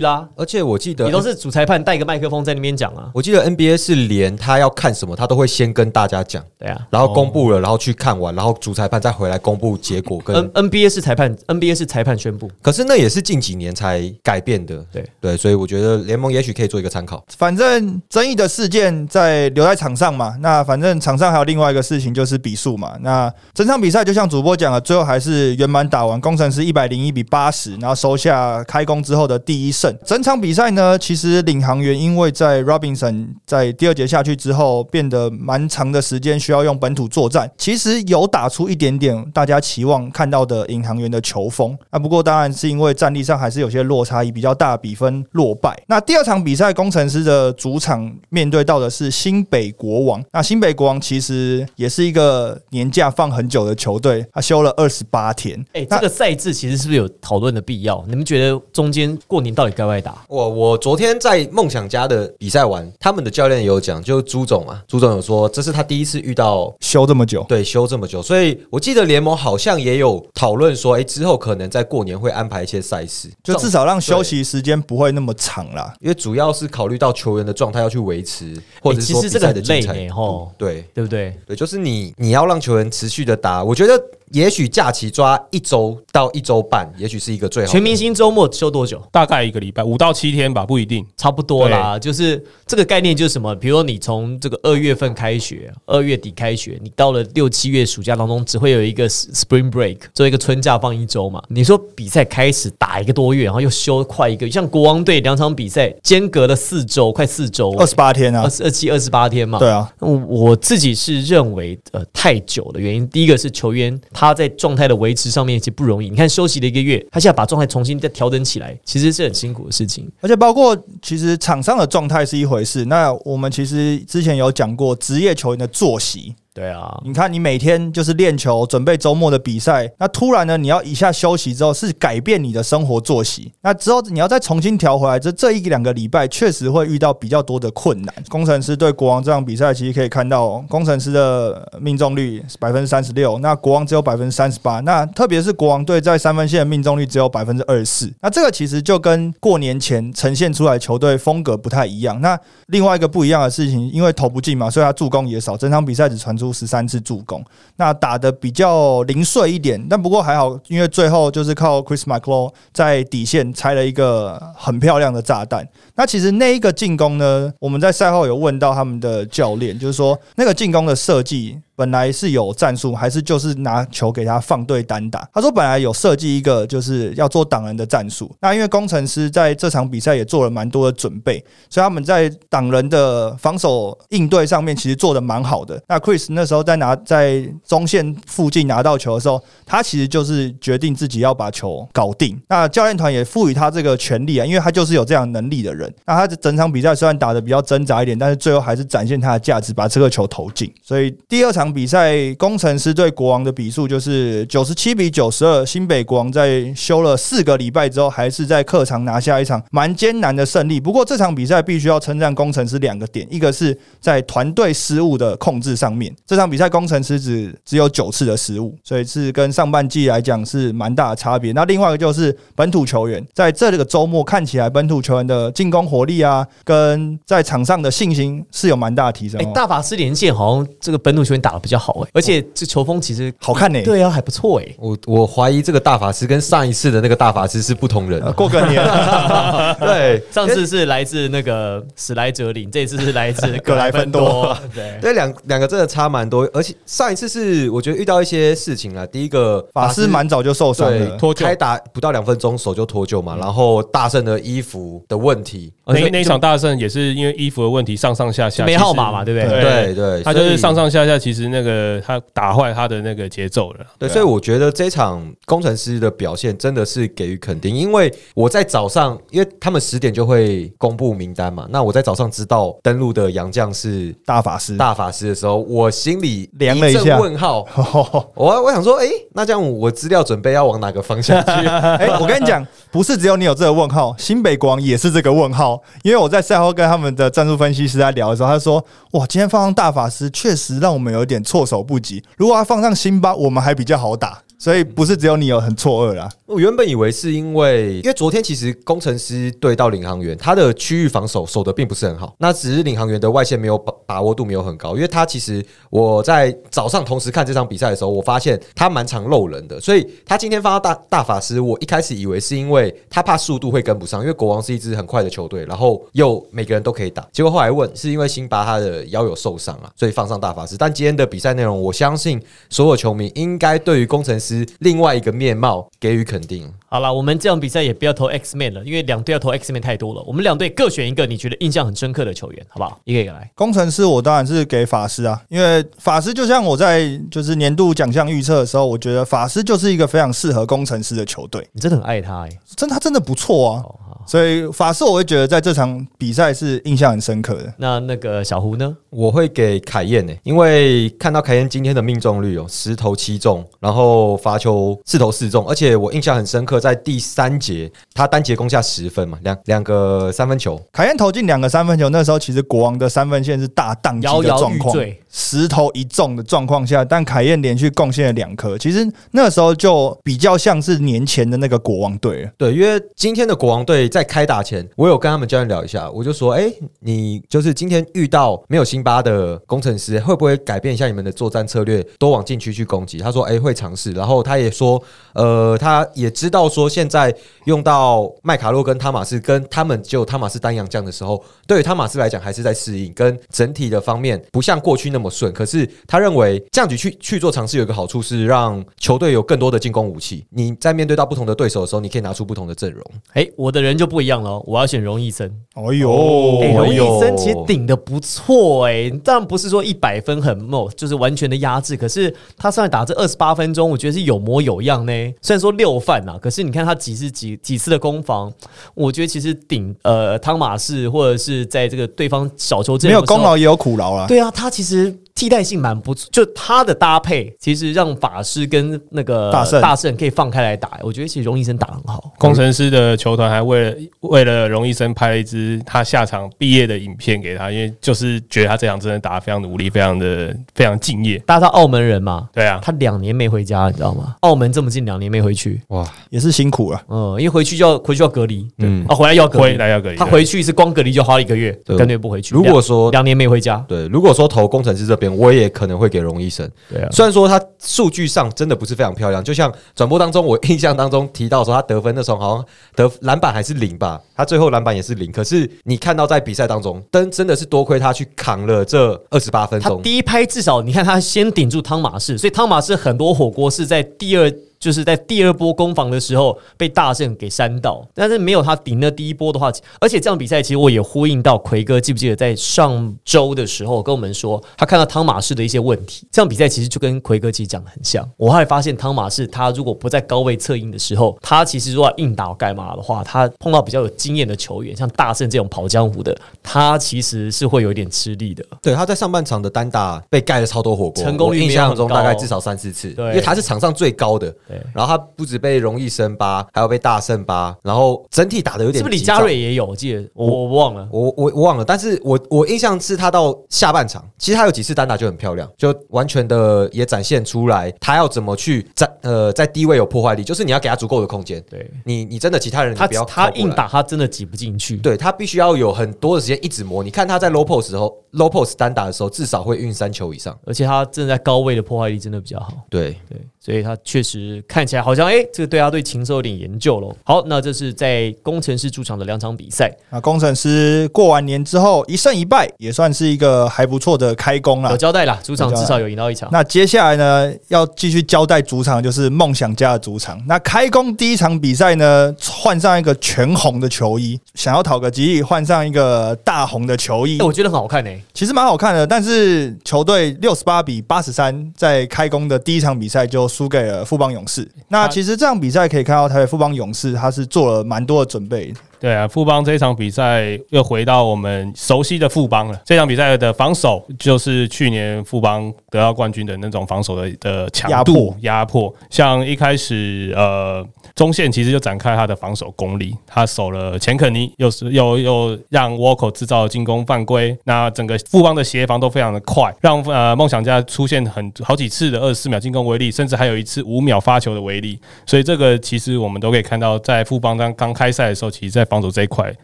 [0.00, 6.78] 啦，而且我记得你都是主裁判带一个麦克风在那边讲啊，我记得 NBA 是连他要看什么，他都会先跟大家讲，对啊。
[6.90, 10.36] 然后公布了，然后去看完，然后主裁判再回来公布结果跟。
[10.36, 17.24] N NBA 是裁判，NBA 是裁判宣布，可是那也是近几年才改变的，对对，所以我觉得联盟也许可以做一个参考。
[17.38, 22.96] 反正争议的事件在留在场上嘛，那反正场上还有另外一个事情就是比数嘛。
[23.00, 29.94] 那整场比赛就像主播讲的，最后还是圆满打完，工程师一百零一比八十，然后收下开工之后的第一胜。
[30.04, 41.76] 整场比赛呢，其实领航员因为在 Robinson 在第二节下去之后，变得蛮长的时间需要用本土作战，其实有打出一点点大家期望看到的领航员的球风。
[41.90, 45.76] 那不过当然是因为战力上还是有些落差，以比较大的比分落败。
[45.86, 50.22] 那第二场比赛，工程师的主场面对到的是新北国王。
[50.32, 55.62] 那新北国王其实也是一个年假放很久的球队，他休了二十八天。
[55.74, 58.02] 哎、那这个赛制其实是不是有讨论的必要？
[58.08, 60.24] 你们觉得中间过年到底该不该打？
[60.28, 75.92] 我我昨天在梦想家的比赛完，他们的教练有讲，就朱总啊，朱总有说这是他第一次遇到休这么久，对休这么久，所以我记得联盟好像也有讨论说，哎、之后可能在过年会安排一些赛事，就至少让休息时间不会那么长啦。
[76.00, 81.36] 因为主要是考虑到球员的状态要去维持，或者是说其实这个比赛的很累精彩呢吼对对不对？
[81.46, 89.02] 对，就是你你要让球员持续的打，我觉得也许假期抓一周到一周半，也许是一个最好全明星周末休多久？
[89.12, 91.06] 大概一个礼拜，五到七天吧，不一定。
[91.16, 93.54] 差不多啦，就是这个概念就是什么？
[93.54, 101.42] 比如说你从这个二月份开学，二月底开学，你到了六七月暑假当中，只会有一个 spring break，做一个春假放一周嘛。
[101.48, 109.58] 你说比赛开始打一个多月，然后又休快一个，像国王队两场比赛间隔了四周，快四周，二十八天啊二，十二七二十八天嘛。
[109.58, 116.08] 对啊，我我自己是认为，呃，太久的原因，第一个是球员他在状态的维持上面其实不容易。
[116.08, 120.10] 你看休息了一个月，他现在把状态重新再调整起来，其实是很辛苦的事情。
[120.22, 126.34] 而且包括其实场上的状态是一回事，那我们其实之前有讲过职业球员的作息。
[126.56, 133.52] 对啊，你看，你每天就是练球，准备周末的比赛，那突然呢，你要一下休息之后，是改变你的生活作息。
[133.60, 138.14] 那之后你要再重新调回来，这这一两个礼拜确实会遇到比较多的困难。
[138.30, 144.80] 工程师对国王这场比赛，其实可以看到，工程师的命中率百分之三十六，那国王只有百分之三十八。
[144.80, 148.10] 那特别是国王队在三分线的命中率只有百分之二十四。
[148.22, 152.18] 那这个其实就跟过年前呈现出来球队风格不太一样。
[152.22, 157.44] 那另外一个不一样的事情，因为投不进嘛，所以他助攻也少，整场比赛只传出十三次助攻，
[157.76, 159.84] 那打的比较零碎一点。
[159.88, 165.66] 但不过还好，因为最后就是靠 Chris McLaw 在底线拆了一个很漂亮的炸弹。
[165.96, 171.58] 那其实那一个进攻呢，我们在赛后有问到他们的教练，就是说那个进攻的设计。
[171.78, 175.28] 本来是有战术，还是就是拿球给他放对单打？
[175.30, 178.34] 他说本来有设计一个就是要做挡人的战术。
[178.40, 185.78] 那因为工程师在这场比赛也做了蛮多的准备，所以他们在挡人的防守应对上面其实做的蛮好的。
[185.86, 192.40] 那 Chris 那时候在拿在中线附近拿到球的时候，他其实就是决定自己要把球搞定。
[192.48, 195.85] 那教练团也赋予他这个权利啊，因为他就是有这样能力的人。
[196.04, 200.72] 那他的整场比赛虽然打得比较挣扎一点，但是最后还是展现他的价值，把这个球投进。
[200.82, 205.64] 所以第二场比赛，工程师对国王的比数就是九十七比九十二。
[205.66, 210.78] 新北国王在休了四个礼拜之后，还是在客场拿下一场蛮艰难的胜利。
[210.78, 221.52] 不过这场比赛必须要称赞工程师两个点，一个是在团队失误的控制上面，这场比赛工程师只只有九次的失误，所以是跟上半季来讲是蛮大的差别。
[221.52, 229.52] 那另外一个就是本土球员在这个周末看起来本土球员的进攻火力啊，跟在场上的信心是有蛮大的提升哎、哦。
[229.54, 238.32] 大法师连线好像这个本土球员打的比较好哎、而且这球风其实好看呢、对啊，还不错哎、我我怀疑这个大法师跟上一次的那个大法师是不同人呃，。
[238.32, 238.82] 过个年，
[239.80, 244.56] 对，上次是来自那个史莱哲林，这次是来自 格莱芬多。
[244.74, 249.06] 对，对两两个真的差蛮多，而且上一次是我觉得遇到一些事情啊。
[249.06, 259.60] 第一个法师蛮早就受伤了，脱臼开打不到两分钟手就脱臼嘛，然后大圣的衣服的问题，那那一场大胜也是因为衣服的问题，上上下下没号码嘛，对不对？
[259.60, 263.86] 对对，他就是上上下下，其实那个他打坏他的那个节奏了。
[263.98, 274.76] 对，啊所以我觉得这场工程师的表现真的是给予肯定，因为我在早上，因为他们十点就会公布名单嘛，那我在早上知道登录的杨将是大法师。
[274.76, 277.64] 大法师的时候，我心里凉了一下问号。
[278.34, 281.50] 我我想说，哎、那这样我资料准备要往哪个方向去？
[281.68, 285.55] 哎、我跟你讲，不是只有你有这个问号，新北国王也是这个问号。
[285.56, 292.22] 好因为我在赛后跟他们的战术分析师在聊的时候，他说：“哇，今天放上大法师，确实让我们有点措手不及。
[292.36, 296.28] 如果他放上辛巴，我们还比较好打。”所以不是只有你有很错愕啦。
[296.46, 322.40] 我原本以为是因为，因为昨天其实工程师对到领航员，他的区域防守守的并不是很好，那只是领航员的外线没有把把握度没有很高，因为他其实我在早上同时看这场比赛的时候，我发现他蛮常漏人的，所以他今天发到大大法师，我一开始以为是因为他怕速度会跟不上，因为国王是一支很快的球队，然后又每个人都可以打，结果后来问是因为辛巴他的腰有受伤啊，所以放上大法师，但今天的比赛内容，我相信
[322.70, 324.45] 所有球迷应该对于工程师
[324.80, 326.70] 另外一个面貌给予肯定。
[326.88, 330.22] 好了，我们这场比赛也不要投 X Man 了，因为两队要投 X Man 太多了。
[330.22, 333.00] 我们两队各选一个你觉得印象很深刻的球员，好不好？
[333.04, 333.50] 一个一个来。
[333.54, 343.84] 工程师我当然是给法师啊，因为法师就像我在就是年度奖项预测的时候，我觉得法师就是一个非常适合工程师的球队，你真的很爱他哎、真他真的不错啊。
[344.26, 347.72] 所以法师我会觉得在这场比赛是印象很深刻的。
[347.78, 348.96] 那那个小胡呢？
[349.10, 365.22] 我会给凯燕呢、因为看到凯燕今天的命中率哦，十投七中，然后罚球四投四中，而且我印象很深刻，在第三节他单节攻下十分嘛，两两个三分球，凯燕投进两个三分球，那时候其实国王的三分线是大宕机摇摇的状况，欲坠。
[365.38, 372.50] 十投一中的状况下，但凯燕连续贡献了两颗，其实那时候就比较像是年前的那个国王队。
[372.56, 383.18] 对，因为今天的国王队在开打前，我有跟他们教练聊一下，我就说，哎、你就是今天遇到没有辛巴的工程师，会不会改变一下你们的作战策略，多往禁区去攻击？
[383.18, 384.12] 他说，哎、会尝试。
[384.12, 385.02] 然后他也说，
[385.34, 387.34] 呃，他也知道说现在
[387.66, 395.52] 用到麦卡洛跟汤马斯，跟他们就汤马斯单阳将的时候，对于汤马斯来讲还是在适应，跟整体的方面不像过去那么顺。
[395.52, 400.44] 可是他认为这样子去去做尝试有一个好处是让球队有更多的进攻武器。
[400.50, 403.02] 你在面对到不同的对手的时候，你可以拿出不同的阵容。
[403.32, 405.50] 哎、我的人就不一样了哦，我要选荣毅森。
[405.74, 411.96] 哎呦，哎、荣毅森其实顶的不错哎、当然不是说一百分很猛，就是完全的压制。
[411.96, 415.12] 可是他上来打这二十八分钟，我觉得是有模有样呢。
[415.42, 418.52] 虽然说六犯呐，可是你看他几次几几次的攻防，
[418.94, 424.26] 我觉得其实顶呃汤马士或者是在这个对方小球阵没有功劳也有苦劳啦。
[424.26, 430.98] 对啊，他其实 Если 替代性蛮不错，就他的搭配其实让法师跟那个大圣大圣可以放开来打。
[431.02, 432.32] 我觉得其实荣医生打得很好。
[432.38, 441.36] 工程师的球团还为了为了荣医生拍了一支他下场毕业的影片给他，因为就是觉得他这场真的打得非常努力，非常的非常敬业。
[441.40, 444.36] 大家知道澳门人嘛，对啊，他两年没回家，你知道吗？
[444.40, 447.02] 澳门这么近，两年没回去，哇，也是辛苦了。
[447.10, 449.72] 嗯，因为回去就要回去要隔离，嗯啊，回来要隔离。
[449.72, 450.16] 回来要隔离。
[450.16, 452.54] 他回去是光隔离就花了一个月，对干脆不回去。
[452.54, 456.70] 如果说两两年没回家，对，如果说投工程师这边，我也可能会给荣医生。
[456.88, 465.32] 对啊，虽然说他数据上真的不是非常漂亮，就像转播当中我印象当中提到说他得分的时候好像得篮板还是零吧，他最后篮板也是零。
[465.32, 469.96] 可是你看到在比赛当中，真真的是多亏他去扛了这二十八分钟。
[469.96, 474.52] 他第一拍至少你看他先顶住汤马士，所以汤马士很多火锅是在第二。
[474.80, 479.68] 就就是在第二波攻防的时候被大圣给扇到，但是没有他顶那第一波的话，
[480.00, 488.24] 而且这场比赛其实我也呼应到奎哥，记不记得在上周的时候跟我们说，他看到汤马士的一些问题，这场比赛其实就跟奎哥其实讲的很像。
[488.36, 498.64] 我后来发现汤马士他如果不在高位策应的时候，他其实如果硬打盖马的话，他碰到比较有经验的球员，像大圣这种跑江湖的，他其实是会有一点吃力的。
[498.80, 504.54] 对，他在上半场的单打被盖了超多火锅，成功率印象中大概至少三四次，对因为他是场上最高的。
[504.68, 509.86] 对然后他不止被荣誉生八，还有被大胜八，然后整体打的有点是不是李佳瑞也有？
[509.86, 511.08] 我记得我我忘了。
[511.12, 524.96] 我我我忘了，但是我我印象是他到下半场，其实他有几次单打就很漂亮，就完全的也展现出来他要怎么去在呃在低位有破坏力，就是你要给他足够的空间，对你你真的其他人你他不要他靠过来硬打，他真的挤不进去。
[524.96, 527.04] 对他必须要有很多的时间一直磨。
[527.04, 530.58] 你看他在 low post 的时候，low post 单打的时候至少会运三球以上。
[530.66, 532.72] 而且他真的在高位的破坏力真的比较好。
[532.90, 537.12] 对，对，所以他确实看起来好像，哎、这个对他对禽兽有点研究喽。
[537.24, 544.96] 好，那这是在工程师主场的两场比赛，那工程师过完年之后一胜一败，也算是一个还不错的开工了有。
[544.96, 546.48] 交代啦，主场至少有赢到一场。
[546.52, 550.40] 那接下来呢，要继续交代主场，就是梦想家的主场。
[550.46, 559.04] 那开工第一场比赛呢，换上一个全红的球衣，想要讨个吉利，换上一个大红的球衣哎、，我觉得很好看诶、其实蛮好看的。
[559.04, 564.70] 但是球队六十八比八十三，在开工的第一场比赛就输给了富邦勇士。
[564.88, 568.74] 那其实这场比赛可以看到，台北富邦勇士他是做了蛮多的准备。
[568.98, 572.80] 对啊，富邦这一场比赛又回到我们熟悉的富邦了。
[572.84, 578.94] 这场比赛的防守就是去年富邦得到冠军的那种防守的的强度压迫迫。
[579.10, 587.56] 像一开始呃中线其实就展开他的防守功力，他守了钱肯尼，又是又又让沃口制造进攻犯规。
[587.64, 594.98] 那整个富邦的协防都非常的快，让呃梦想家出现很好几次的二十四秒进攻威力，甚至还有一次五秒发球的威力。
[595.26, 599.54] 所以这个其实我们都可以看到，在富邦刚刚开赛的时候，其实在防守这一块，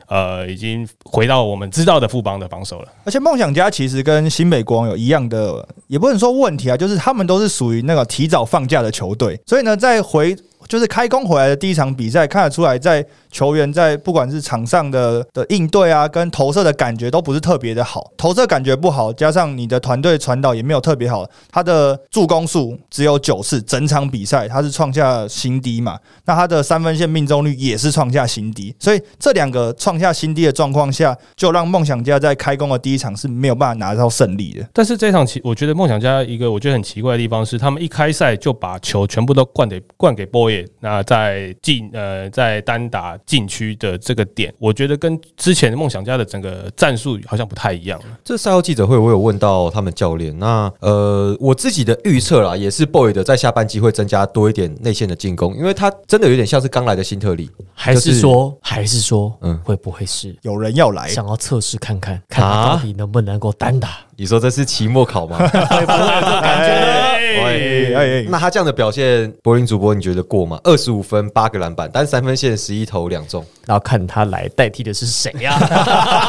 [0.06, 2.88] 呃，已经回到我们知道的富邦的防守了。
[3.04, 10.36] 而且梦想家其实跟新北国王有一样的，也不能说问题啊，就是他们都是属于那个提早放假的球队，所以呢，在回
[10.68, 34.66] 就是开工回来的第一场比赛，看得出来在球员在不管是场上的的应对啊，跟投射的感觉都不是特别的好，投射感觉不好，加上你的团队传导也没有特别好，他的助攻数只有九次，整场比赛他是创下新低嘛，那他的三分线命中率也是创下新低，所以这两个创下新低的状况下，就让梦想家在开工的第一场是没有办法拿到胜利的。
[34.72, 40.68] 但是这场奇，我觉得梦想家一个我觉得很奇怪的地方是，他们一开赛就把球全部都灌给灌给波野。
[40.80, 48.06] 那在进呃在单打禁区的这个点，我觉得跟之前的梦想家的整个战术好像不太一样了。
[48.24, 63.98] 这赛后记者会我有问到他们教练，那呃我自己的预测啦，也是 boy 的在下半季会增加多一点内线的进攻，因为他真的有点像是刚来的新特利，还就是是说，还是说，嗯嗯，会不会是有人要来，想要测试看看，看他到底能不能够单打？
[64.22, 65.36] 你说这是期末考吗？
[65.36, 70.60] 会 不会这感觉那他这样的表现，柏林主播你觉得过吗？
[70.62, 73.44] 二十五分八个篮板，但三分线十一投两中。
[73.66, 75.58] 然后看他来代替的是谁呀？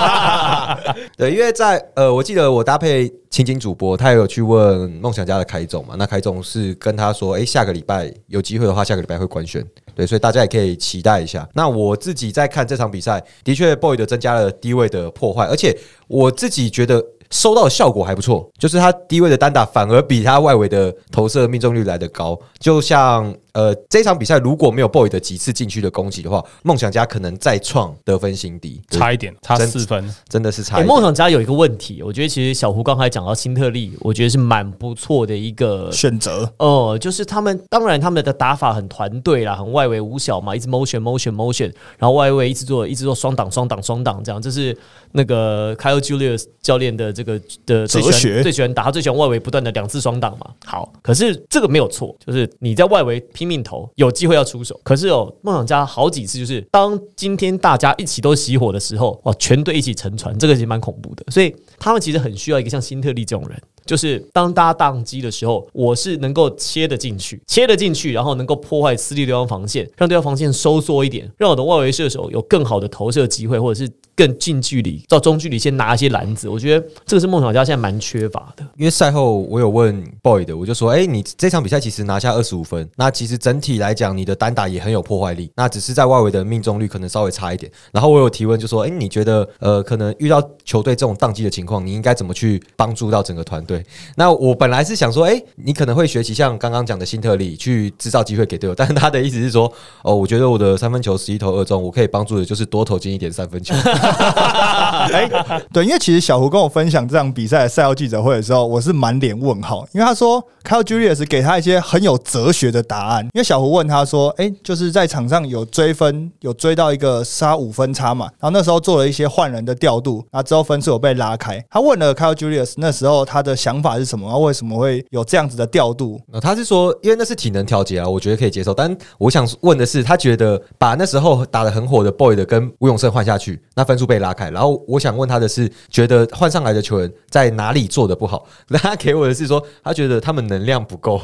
[1.16, 5.94] 对，因为在呃，我记得我搭配青金主播，他也有去问梦想家的凯总嘛。
[5.96, 9.64] 那凯总是跟他说，诶，下个礼拜有机会的话，下个礼拜会官宣。
[9.94, 11.48] 对，所以大家也可以期待一下。
[11.54, 15.78] 那我自己在看这场比赛，的确 boy 的增加了低位的破坏，而且
[16.08, 17.00] 我自己觉得
[17.34, 22.40] 收到的效果还不错，就是他低位的单打反而比他外围的投射命中率来得高。
[22.60, 30.04] 就像呃这场比赛如果没有 boy 的几次禁区的攻击的话，梦想家可能再创得分新低，差一点，差四分。
[30.28, 30.88] 真的是差哎，一点。
[30.88, 36.52] 梦想家有一个问题，我觉得其实小胡刚才讲到新特利，我觉得是蛮不错的一个选择。
[36.58, 44.76] 哦，就是他们当然他们的打法很团队啦，很外围五小嘛，一直 motion motion motion，然后外围一直做一直做双挡双挡双挡这样，这是
[45.12, 50.48] 那个 Kyle Julius 教练的这个的最喜欢哲学最喜欢打，他最喜欢外围不断的两次双挡嘛。
[50.66, 63.62] 好，可是这个没有错，就是你在外围拼拼命投，有机会要出手，可是哦，梦想家好几次就是当今天大家一起都熄火的时候，哇，全队一起沉船，这个其实蛮恐怖的，所以他们其实很需要一个像辛特利这种人。
[63.86, 76.48] 就是当大家宕机的时候，我是能够切得进去，切得进去，然后能够破坏私立对方防线，让对方防线收缩一点，让我的外围射手有更好的投射机会，或者是更近距离到中距离先拿一些篮子。
[76.48, 78.64] 我觉得这个是梦想家现在蛮缺乏的。
[78.78, 87.72] 因为赛后我有问 boy 的，我就说，哎、你这场比赛其实拿下二十五分，那其实整体来讲，你的单打也很有破坏力，那只是在外围的命中率可能稍微差一点。
[87.92, 93.84] 然后我有提问，就说，哎、你觉得呃，可能遇到球队这种宕机的情况，你应该怎么去帮助到整个团队？
[94.16, 99.72] 那我本来是想说，哎、你可能会学习像刚刚讲的辛特利去制造机会给队友，但是他的意思是说，
[100.04, 103.74] 哦，我觉得我的三分球十一投二中，我可以帮助的就是多投进一点三分球。
[105.14, 105.30] 哎，
[105.72, 113.24] 对，因为其实小胡跟我分享这场比赛的赛后记者会的时候，我是满脸问号，因为他说 Kyle Julius 给他一些很有哲学的答案。
[113.34, 118.26] 因为小胡问他说：“哎、就是在场上有追分，有追到一个杀五分差嘛？
[118.40, 121.64] 然后那时候做了一些换人的调度，然后之后分数有被拉开。
[121.70, 124.26] 他问了 Kyle Julius 那时候他的想法是什么？
[124.26, 126.20] 然后为什么会有这样子的调度？
[126.32, 128.74] 呃，他是说，因为那是体能调节啊，我觉得可以接受。
[128.74, 134.50] 但我想问的是，他觉得把那时候打得很火的 boy 的跟吴永胜换下去，那分数被拉开。
[134.50, 138.46] 然后我想问他的是，觉得换上来的球员在哪里做的不好？
[138.70, 141.22] 那他给我的是说，他觉得他们能量不够，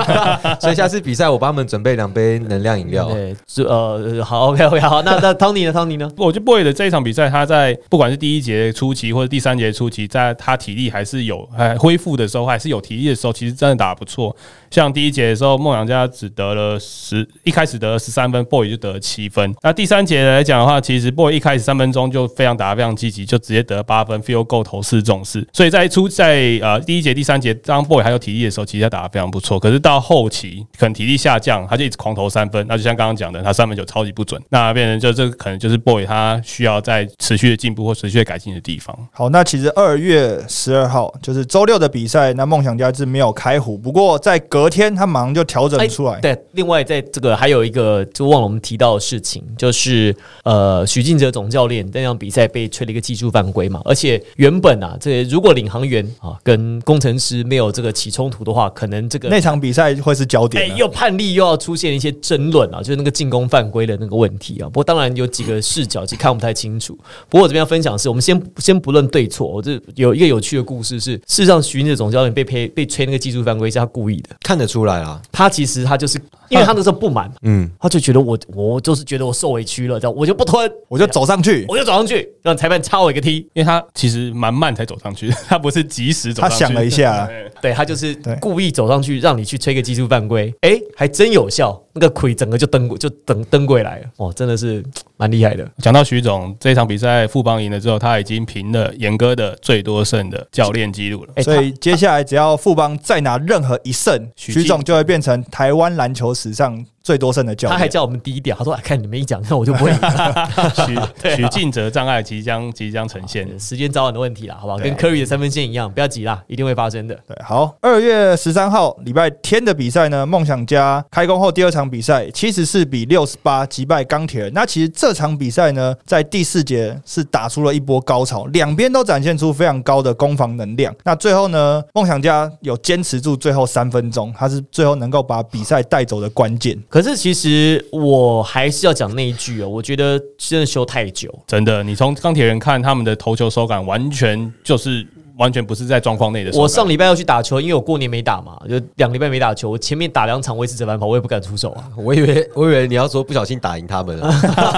[0.60, 3.08] 所以下次比赛我帮他们准备两杯能量饮料。
[3.08, 6.10] 对，是呃，好，OK OK，好，那 那 Tony 呢？？Tony 呢？
[6.16, 14.34] 我觉得 boy 的这一场比赛，他在不管是第一节初期或者第三节初期，在他体力还是有还恢复的时候，还是有体力的时候，其实真的打得不错。
[14.70, 19.54] 像第一节的时候，梦想家只得了十，一开始得了十三分，boy 就得了七分。
[19.62, 25.46] 那第三节来讲的话，其实 boy 一开始三分钟就非常打得非常积极，就直接得了八分，field goal 投四中四。
[25.52, 29.58] 所以在出在呃第一节、第三节，当 boy 还有体力的时候，其实他打得非常不错。
[29.58, 32.64] 可是到后期可能体力下降，他就一直狂投三分。
[32.68, 38.96] 那就像刚刚讲的，他三分球超级不准，那变成就这个可能就是 boy 他需要在持续的进步或持续的改进的地方。
[39.12, 46.20] 好，那其实二月十二号就是周六的比赛，那梦想家是没有开胡，不过在隔天他马上就调整出来。
[46.20, 60.76] 对，另外在这个还有一个就忘了我们提到的事情，就是呃，许晋哲总教练那场比赛被吹了一个技术犯规嘛，而且原本啊，这如果领航员啊跟工程师没有这个起冲突的话，可能这个那场比赛会是焦哎点了。
[60.76, 64.66] 又判例又要出现一些争论啊，就是那个进攻犯规的那个问题啊。
[64.66, 66.96] 不过当然有几个视角其实看不太清楚。
[67.28, 76.18] 不过我这边要分享的是，我们先先不论对错，我这有一个有趣的故事是，事实上许晋哲总教练被赔被吹那个技术犯规是他故意的，看得出来啊，他其实他就是
[76.48, 83.36] 因为他那时候不满，嗯，他就觉得我我就是觉得我受委屈了，这样我就不吞，我就走上去，我就走上去，让裁判抄我一个踢。
[83.54, 86.54] 因为他其实蛮慢才走上去， 他不是及时走上去。
[86.54, 87.26] 他想了一下。
[87.26, 87.42] 对。
[87.62, 94.82] 对他就是故意走上去让你去吹个技术犯规，哎、还真有效，那个腿整个就蹬过就蹬蹬过来了，哦，真的是
[95.22, 95.64] 蛮厉害的。
[95.78, 101.32] 讲到徐总这场比赛富邦赢了之后，他已经平了严哥的最多胜的教练记录了。
[101.36, 107.78] 哎、所以接下来只要富邦再拿任何一胜，许徐总就会变成台湾篮球史上最多胜的教练。
[107.78, 109.92] 他还叫我们低调，他说：“哎，看你们一讲，那我就不会。
[110.84, 113.48] 许许晋哲障碍即将即将呈现。
[113.60, 114.78] 时间早晚的问题啦，好不好？
[114.78, 117.14] 对跟 Curry 的三分线一样，不要急啦，一定会发生的。
[117.28, 124.52] 对，好，二月十三号礼拜天的比赛呢，梦想家开工后第二场比赛，七十四比六十八击败钢铁人。
[124.52, 130.94] 那其实这场比赛呢，在第四节是打出了一波高潮，两边都展现出非常高的攻防能量。
[131.04, 136.78] 那最后呢，梦想家有坚持住最后三分钟，他是最后能够把比赛带走的关键。
[136.88, 141.32] 可是其实我还是要讲那一句哦，我觉得真的修太久。
[141.46, 145.06] 真的，你从钢铁人看他们的投球手感，完全就是
[145.42, 146.56] 完全不是在状况内的。
[146.56, 149.68] 我上礼拜要去打球，因为我过年没打嘛，就两个礼拜没打球。
[149.68, 151.84] 我前面打两场我也是折返跑，我也不敢出手啊。
[151.98, 154.32] 我以为我以为你要说不小心打赢他们了，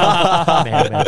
[0.64, 1.04] 没有没有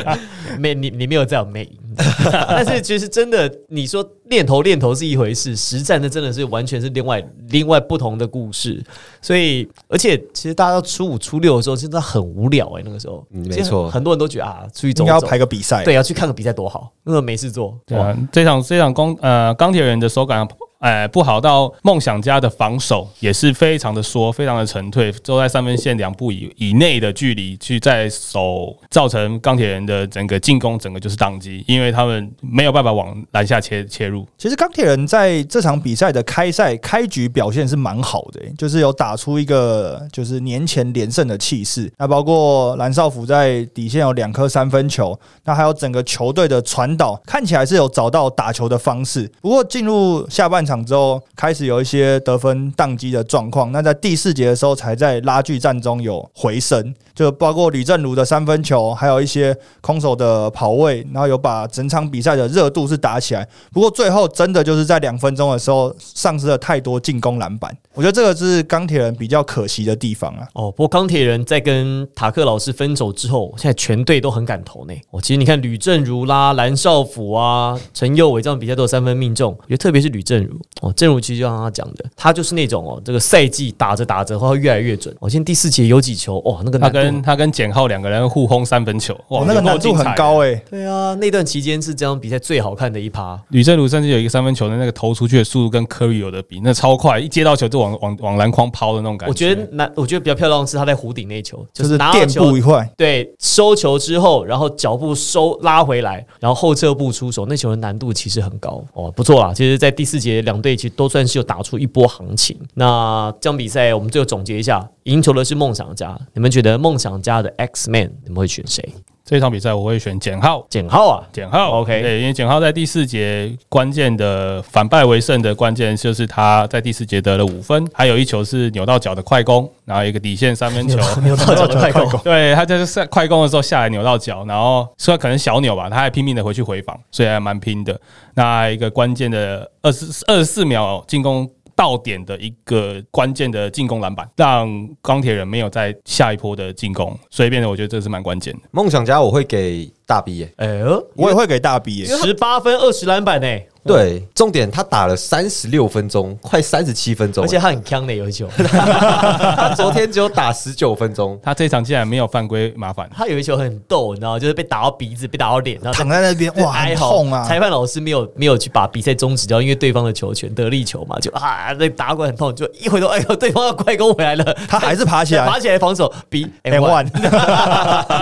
[0.58, 1.70] 没有，你你没有这样没赢。
[2.48, 8.82] 但是其实真的，你说练头练头是一回事，实战的真的是完全是另外另外不同的故事。
[9.20, 15.82] 所以，而且其实大家到初五初六的时候，真的很无聊哎、那个时候，嗯没错很多人都觉得啊，出去走应该要，排个比赛。
[15.84, 20.46] 对，要去看个比赛多好，那时候没事做，对啊，这场这场钢呃钢铁人的手感。
[20.78, 34.26] 呃，不好到梦想家的防守也是非常的缩，非常的沉退，都在三分线两步以以内的距离去在守，造成钢铁人的整个进攻整个就是宕机，因为他们没有办法往篮下切切入。
[34.36, 41.90] 其实钢铁人在这场比赛的开赛开局表现是蛮好的、就是有打出一个就是年前连胜的气势。
[41.96, 49.30] 那包括蓝少辅在底线有两颗三分球，那还有整个球队的传导，看起来是有找到打球的方式。
[49.40, 63.46] 不过进入下半场之后开始有一些得分宕机的状况，那在第四节的时候才在拉锯战中有回升，就包括吕正如的三分球，还有一些空手的跑位，然后有把整场比赛的热度是打起来。
[63.72, 70.48] 不过最后真的就是在两分钟的时候丧失了太多进攻篮板，我觉得这个是钢铁人比较可惜的地方啊。
[70.54, 74.94] 哦，不过钢铁人在跟塔克老师分手之后，现在全队都很敢投呢。
[75.10, 85.14] 哦，其实你看吕正如啦、蓝少辅啊、陈佑伟这样比赛都有三分命中，我觉得特别是吕正如如哦，正如其实就像他讲的，他就是那种哦，这个赛季打着打着会越来越准。
[85.20, 93.40] 我、哦、现在第四节有几球哇，那个他跟他跟简浩两个人互轰三分球，哇，哦，那个难度很高哎、诶、对啊，那段期间是这场比赛最好看的一趴。
[93.48, 99.30] 吕正如甚至有一个三分球的那个投出去的速度跟科里有的比，那超快，一接到球就往往往篮筐抛的那种感觉。
[99.30, 109.52] 我觉得难，我觉得比较漂亮的是他在弧顶那一球，就是是垫步一块，对，收球之后，然后脚步收拉回来，然后后撤步出手，那球的难度其实很高哦，不错啦。
[109.54, 112.58] 其实，在第四节两队其实都算是有打出一波行情。
[112.72, 118.94] 那这场比赛我们最后总结一下，赢球的是梦想家，你们觉得梦想家的 X Man 你们会选谁？
[119.26, 120.64] 这场比赛我会选简浩。
[120.70, 138.00] 简浩啊，简浩 OK 对，因为简浩在第四节关键的反败为胜的关键就是他在第四节得了五分，还有一球是扭到脚的快攻，然后一个底线三分球， 扭到脚的快攻，对他在赛快攻的时候下来扭到脚，然后虽然可能小扭吧，他还拼命的回去回防，所以还蛮拼的。
[138.34, 141.50] 那一个关键的二十二十四秒进攻。
[141.76, 144.68] 到点的一个关键的进攻篮板，让
[145.02, 148.60] 钢铁人没有在下一波的进攻，所以变得我觉得这是蛮关键的。
[148.70, 153.46] 梦想家我会给大 B 耶、哎呦，我也会给大 B 耶、十八分二十篮板呢、
[153.86, 161.38] 对，重点他打了三十六分钟，快三十七分钟，而且他很强的有一球， 他昨天只有打十九分钟。
[161.42, 164.38] 他这场竟然没有犯规麻烦，他有一球很逗，你知道？
[164.38, 167.44] 就是被打到鼻子，被打到脸，然后躺在那边哇，很哀痛啊！
[167.44, 177.06] 裁判老师没有没有去把比赛终止掉，因为对方的球权得力球嘛，就啊那打过来很痛，就一回头，哎呦，对方要快攻回来了，他还是爬起来爬起来防守，比 M one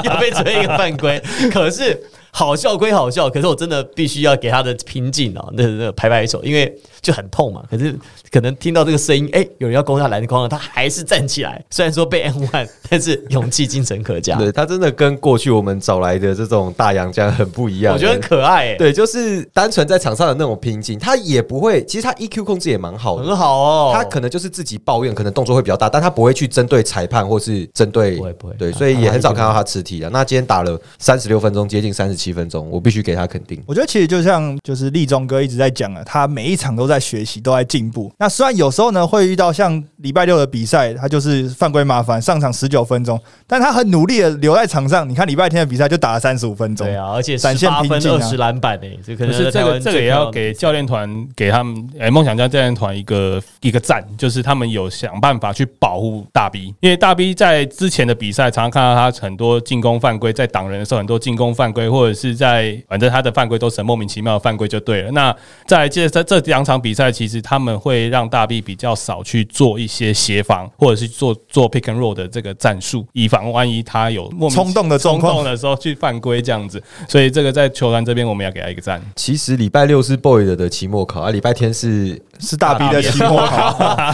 [0.04, 2.00] 又被追一个犯规，可是。
[2.36, 5.48] 好笑归好笑，可是我真的必须要给他的平静啊！
[5.52, 7.62] 那那拍拍手，因为就很痛嘛。
[7.70, 7.94] 可是
[8.30, 11.62] 可能听到这个声音，哎、有人要攻下篮筐了，他还是站起来。
[11.70, 14.36] 虽然说被 M one， 但是勇气精神可嘉。
[14.36, 17.94] 对他真的跟过去我们找来的这种大洋将很不一样。
[17.94, 21.84] 我觉得很可爱、欸，对，就是单纯在场上的那种拼劲，他也不会。
[21.84, 23.92] 其实他 EQ 控制也蛮好的，很好哦。
[23.94, 30.08] 他可能就是自己抱怨，可能动作会比较大，但他不会去针对裁判或是针对不会不会对，所以也很少看到他吃题的。
[30.10, 33.62] 那今天打了三十六分钟，接近三十七分钟，我必须给他肯定。
[33.66, 38.12] 我觉得其实就像就是立中哥一直在讲啊，他每一场都在学习，都在进步。
[38.18, 45.08] 那虽然有时候呢会遇到像礼拜六的比赛，他就是犯规麻烦，上场十九分钟，但他很努力的留在场上。
[45.08, 65.10] 你看礼拜天的比赛就打了三十五分钟，对啊，而且展现十八分拼劲啊二十篮板诶，这可能是这个这个也要给教练团给他们诶梦想家教练团一个一个赞，就是他们有想办法去保护大 B，因为大 B 在之前的比赛常常看到他很多进攻犯规，在挡人的时候很多进攻犯规，或者是在反正他的犯规都是莫名其妙的犯规就对了。
[65.10, 65.34] 那
[65.66, 76.82] 在这这这两场比赛，其实他们会让大 B 比较少去做一些协防，或者是做做 pick and roll 的这个战术，以防万一他有莫名冲动的冲动的时候去犯规这样子。
[77.08, 79.00] 所以这个在球团这边我们要给他一个赞。
[79.16, 84.12] 其实礼拜六是 Boyd 的期末考，啊，礼拜天是是大 B 的期末考，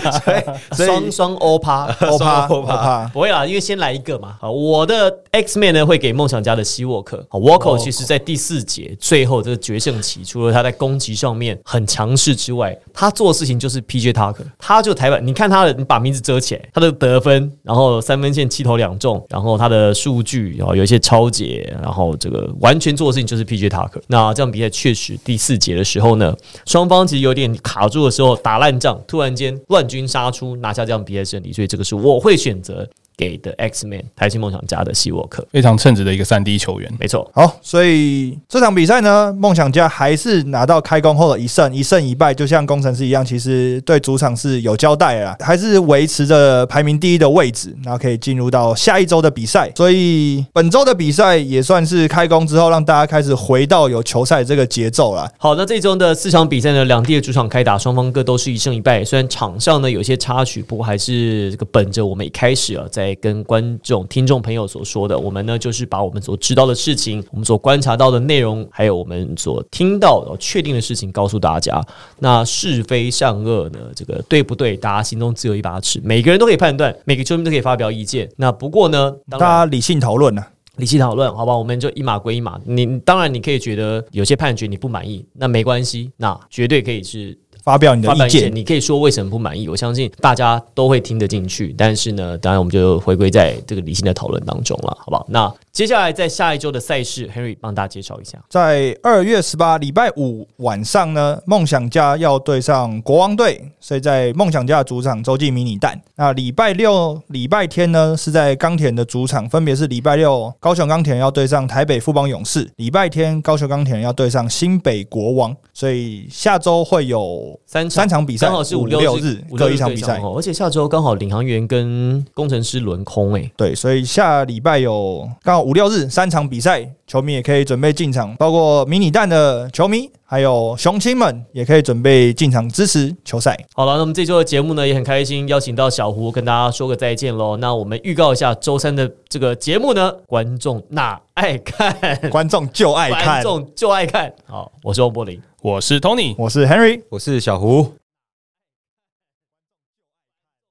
[0.72, 1.86] 所以双双欧趴。
[2.00, 3.10] 欧趴欧趴欧趴。
[3.12, 4.36] 不会啦，因为先来一个嘛。
[4.40, 7.26] 好，我的 X Man 呢会给梦想家的希沃克。
[7.28, 24.00] 好 l k 其实在第四节最后这个决胜期，除了他在攻击上面很强势之外，他做的事情就是 PJ Tucker，他就台湾，你看他的，你把名字遮起来，他的得分，然后三分线七投两中，然后他的数据，然后有一些超解，然后这个完全做的事情就是 PJ Tucker。
[24.08, 26.34] 那这样比赛确实第四节的时候呢，
[26.66, 32.88] 双方其实有点卡住的时候打烂仗，突然间乱军杀出，拿下这样比赛胜利，所以这个是我会选择
[33.20, 35.46] 给的 X Man 台新梦想家的希沃克。
[35.52, 36.90] 非常称职的一个三 D 球员。
[36.98, 49.70] 没错，好，所以这场比赛呢，梦想家还是拿到开工后的一胜，一胜一败，就像工程师一样，其实对主场是有交代的啦，还是维持着排名第一的位置，然后可以进入到下一周的比赛。
[49.76, 55.30] 所以本周的比赛也算是开工之后，让大家开始回到有球赛这个节奏了。
[55.36, 59.04] 好，那这周的四场比赛呢，两地的主场开打，双方各都是一胜一败。
[59.04, 71.82] 虽然场上呢有些插曲，不过还是这个本着我们一开始啊，在跟观众、听众朋友所说的，我们呢就是把我们所知道的事情，我们所观察到的内容，还有我们所听到的、确定的事情，告诉大家。
[72.18, 74.76] 那是非善恶呢，这个对不对？
[74.76, 78.28] 大家心中自有一把尺，每个人都可以判断，每个球迷都可以发表意见。
[78.36, 80.50] 那不过呢，大家理性讨论啊。
[80.76, 82.58] 理性讨论，好吧，我们就一码归一码。
[82.64, 88.54] 你当然你可以觉得有些判决你不满意，那没关系，那绝对可以是发表你的意见。
[88.54, 91.74] 你可以说为什么不满意，我相信大家都会听得进去。
[91.76, 95.26] 但是呢，当然我们就回归在这个理性的讨论当中了，好不好？
[95.28, 98.38] 那接下来在下一周的赛事，Henry 帮大家介绍一下。
[98.48, 106.00] 在二月十八礼拜五晚上呢，梦想家要对上国王队，所以在梦想家的主场洲际迷你蛋。
[106.16, 115.56] 那礼拜六、礼拜天呢是在钢铁的主场，分别是礼拜六高雄钢铁要对上台北富邦勇士，礼拜天高雄钢铁要对上新北国王。
[115.72, 120.18] 所以下周会有三场三场比赛，刚好是五六六日各一场比赛。
[120.18, 133.54] 哦，而且下周刚好领航员跟工程师轮空诶、对，所以下礼拜有刚好五六日三场比赛，球迷也可以准备进场，包括迷你蛋的球迷，还有雄青们也可以准备进场支持球赛。
[133.74, 137.58] 好了，那么这周的节目呢也很开心，邀请到小胡跟大家说个再见喽。
[137.58, 141.94] 那我们预告一下周三的这个节目呢，观众那爱看，
[142.30, 143.42] 观众就爱看观看。
[143.42, 144.32] 众就爱看。
[144.46, 145.38] 好，我是王柏林。
[145.60, 147.99] 我是 Tony，我是 Henry，我是小胡。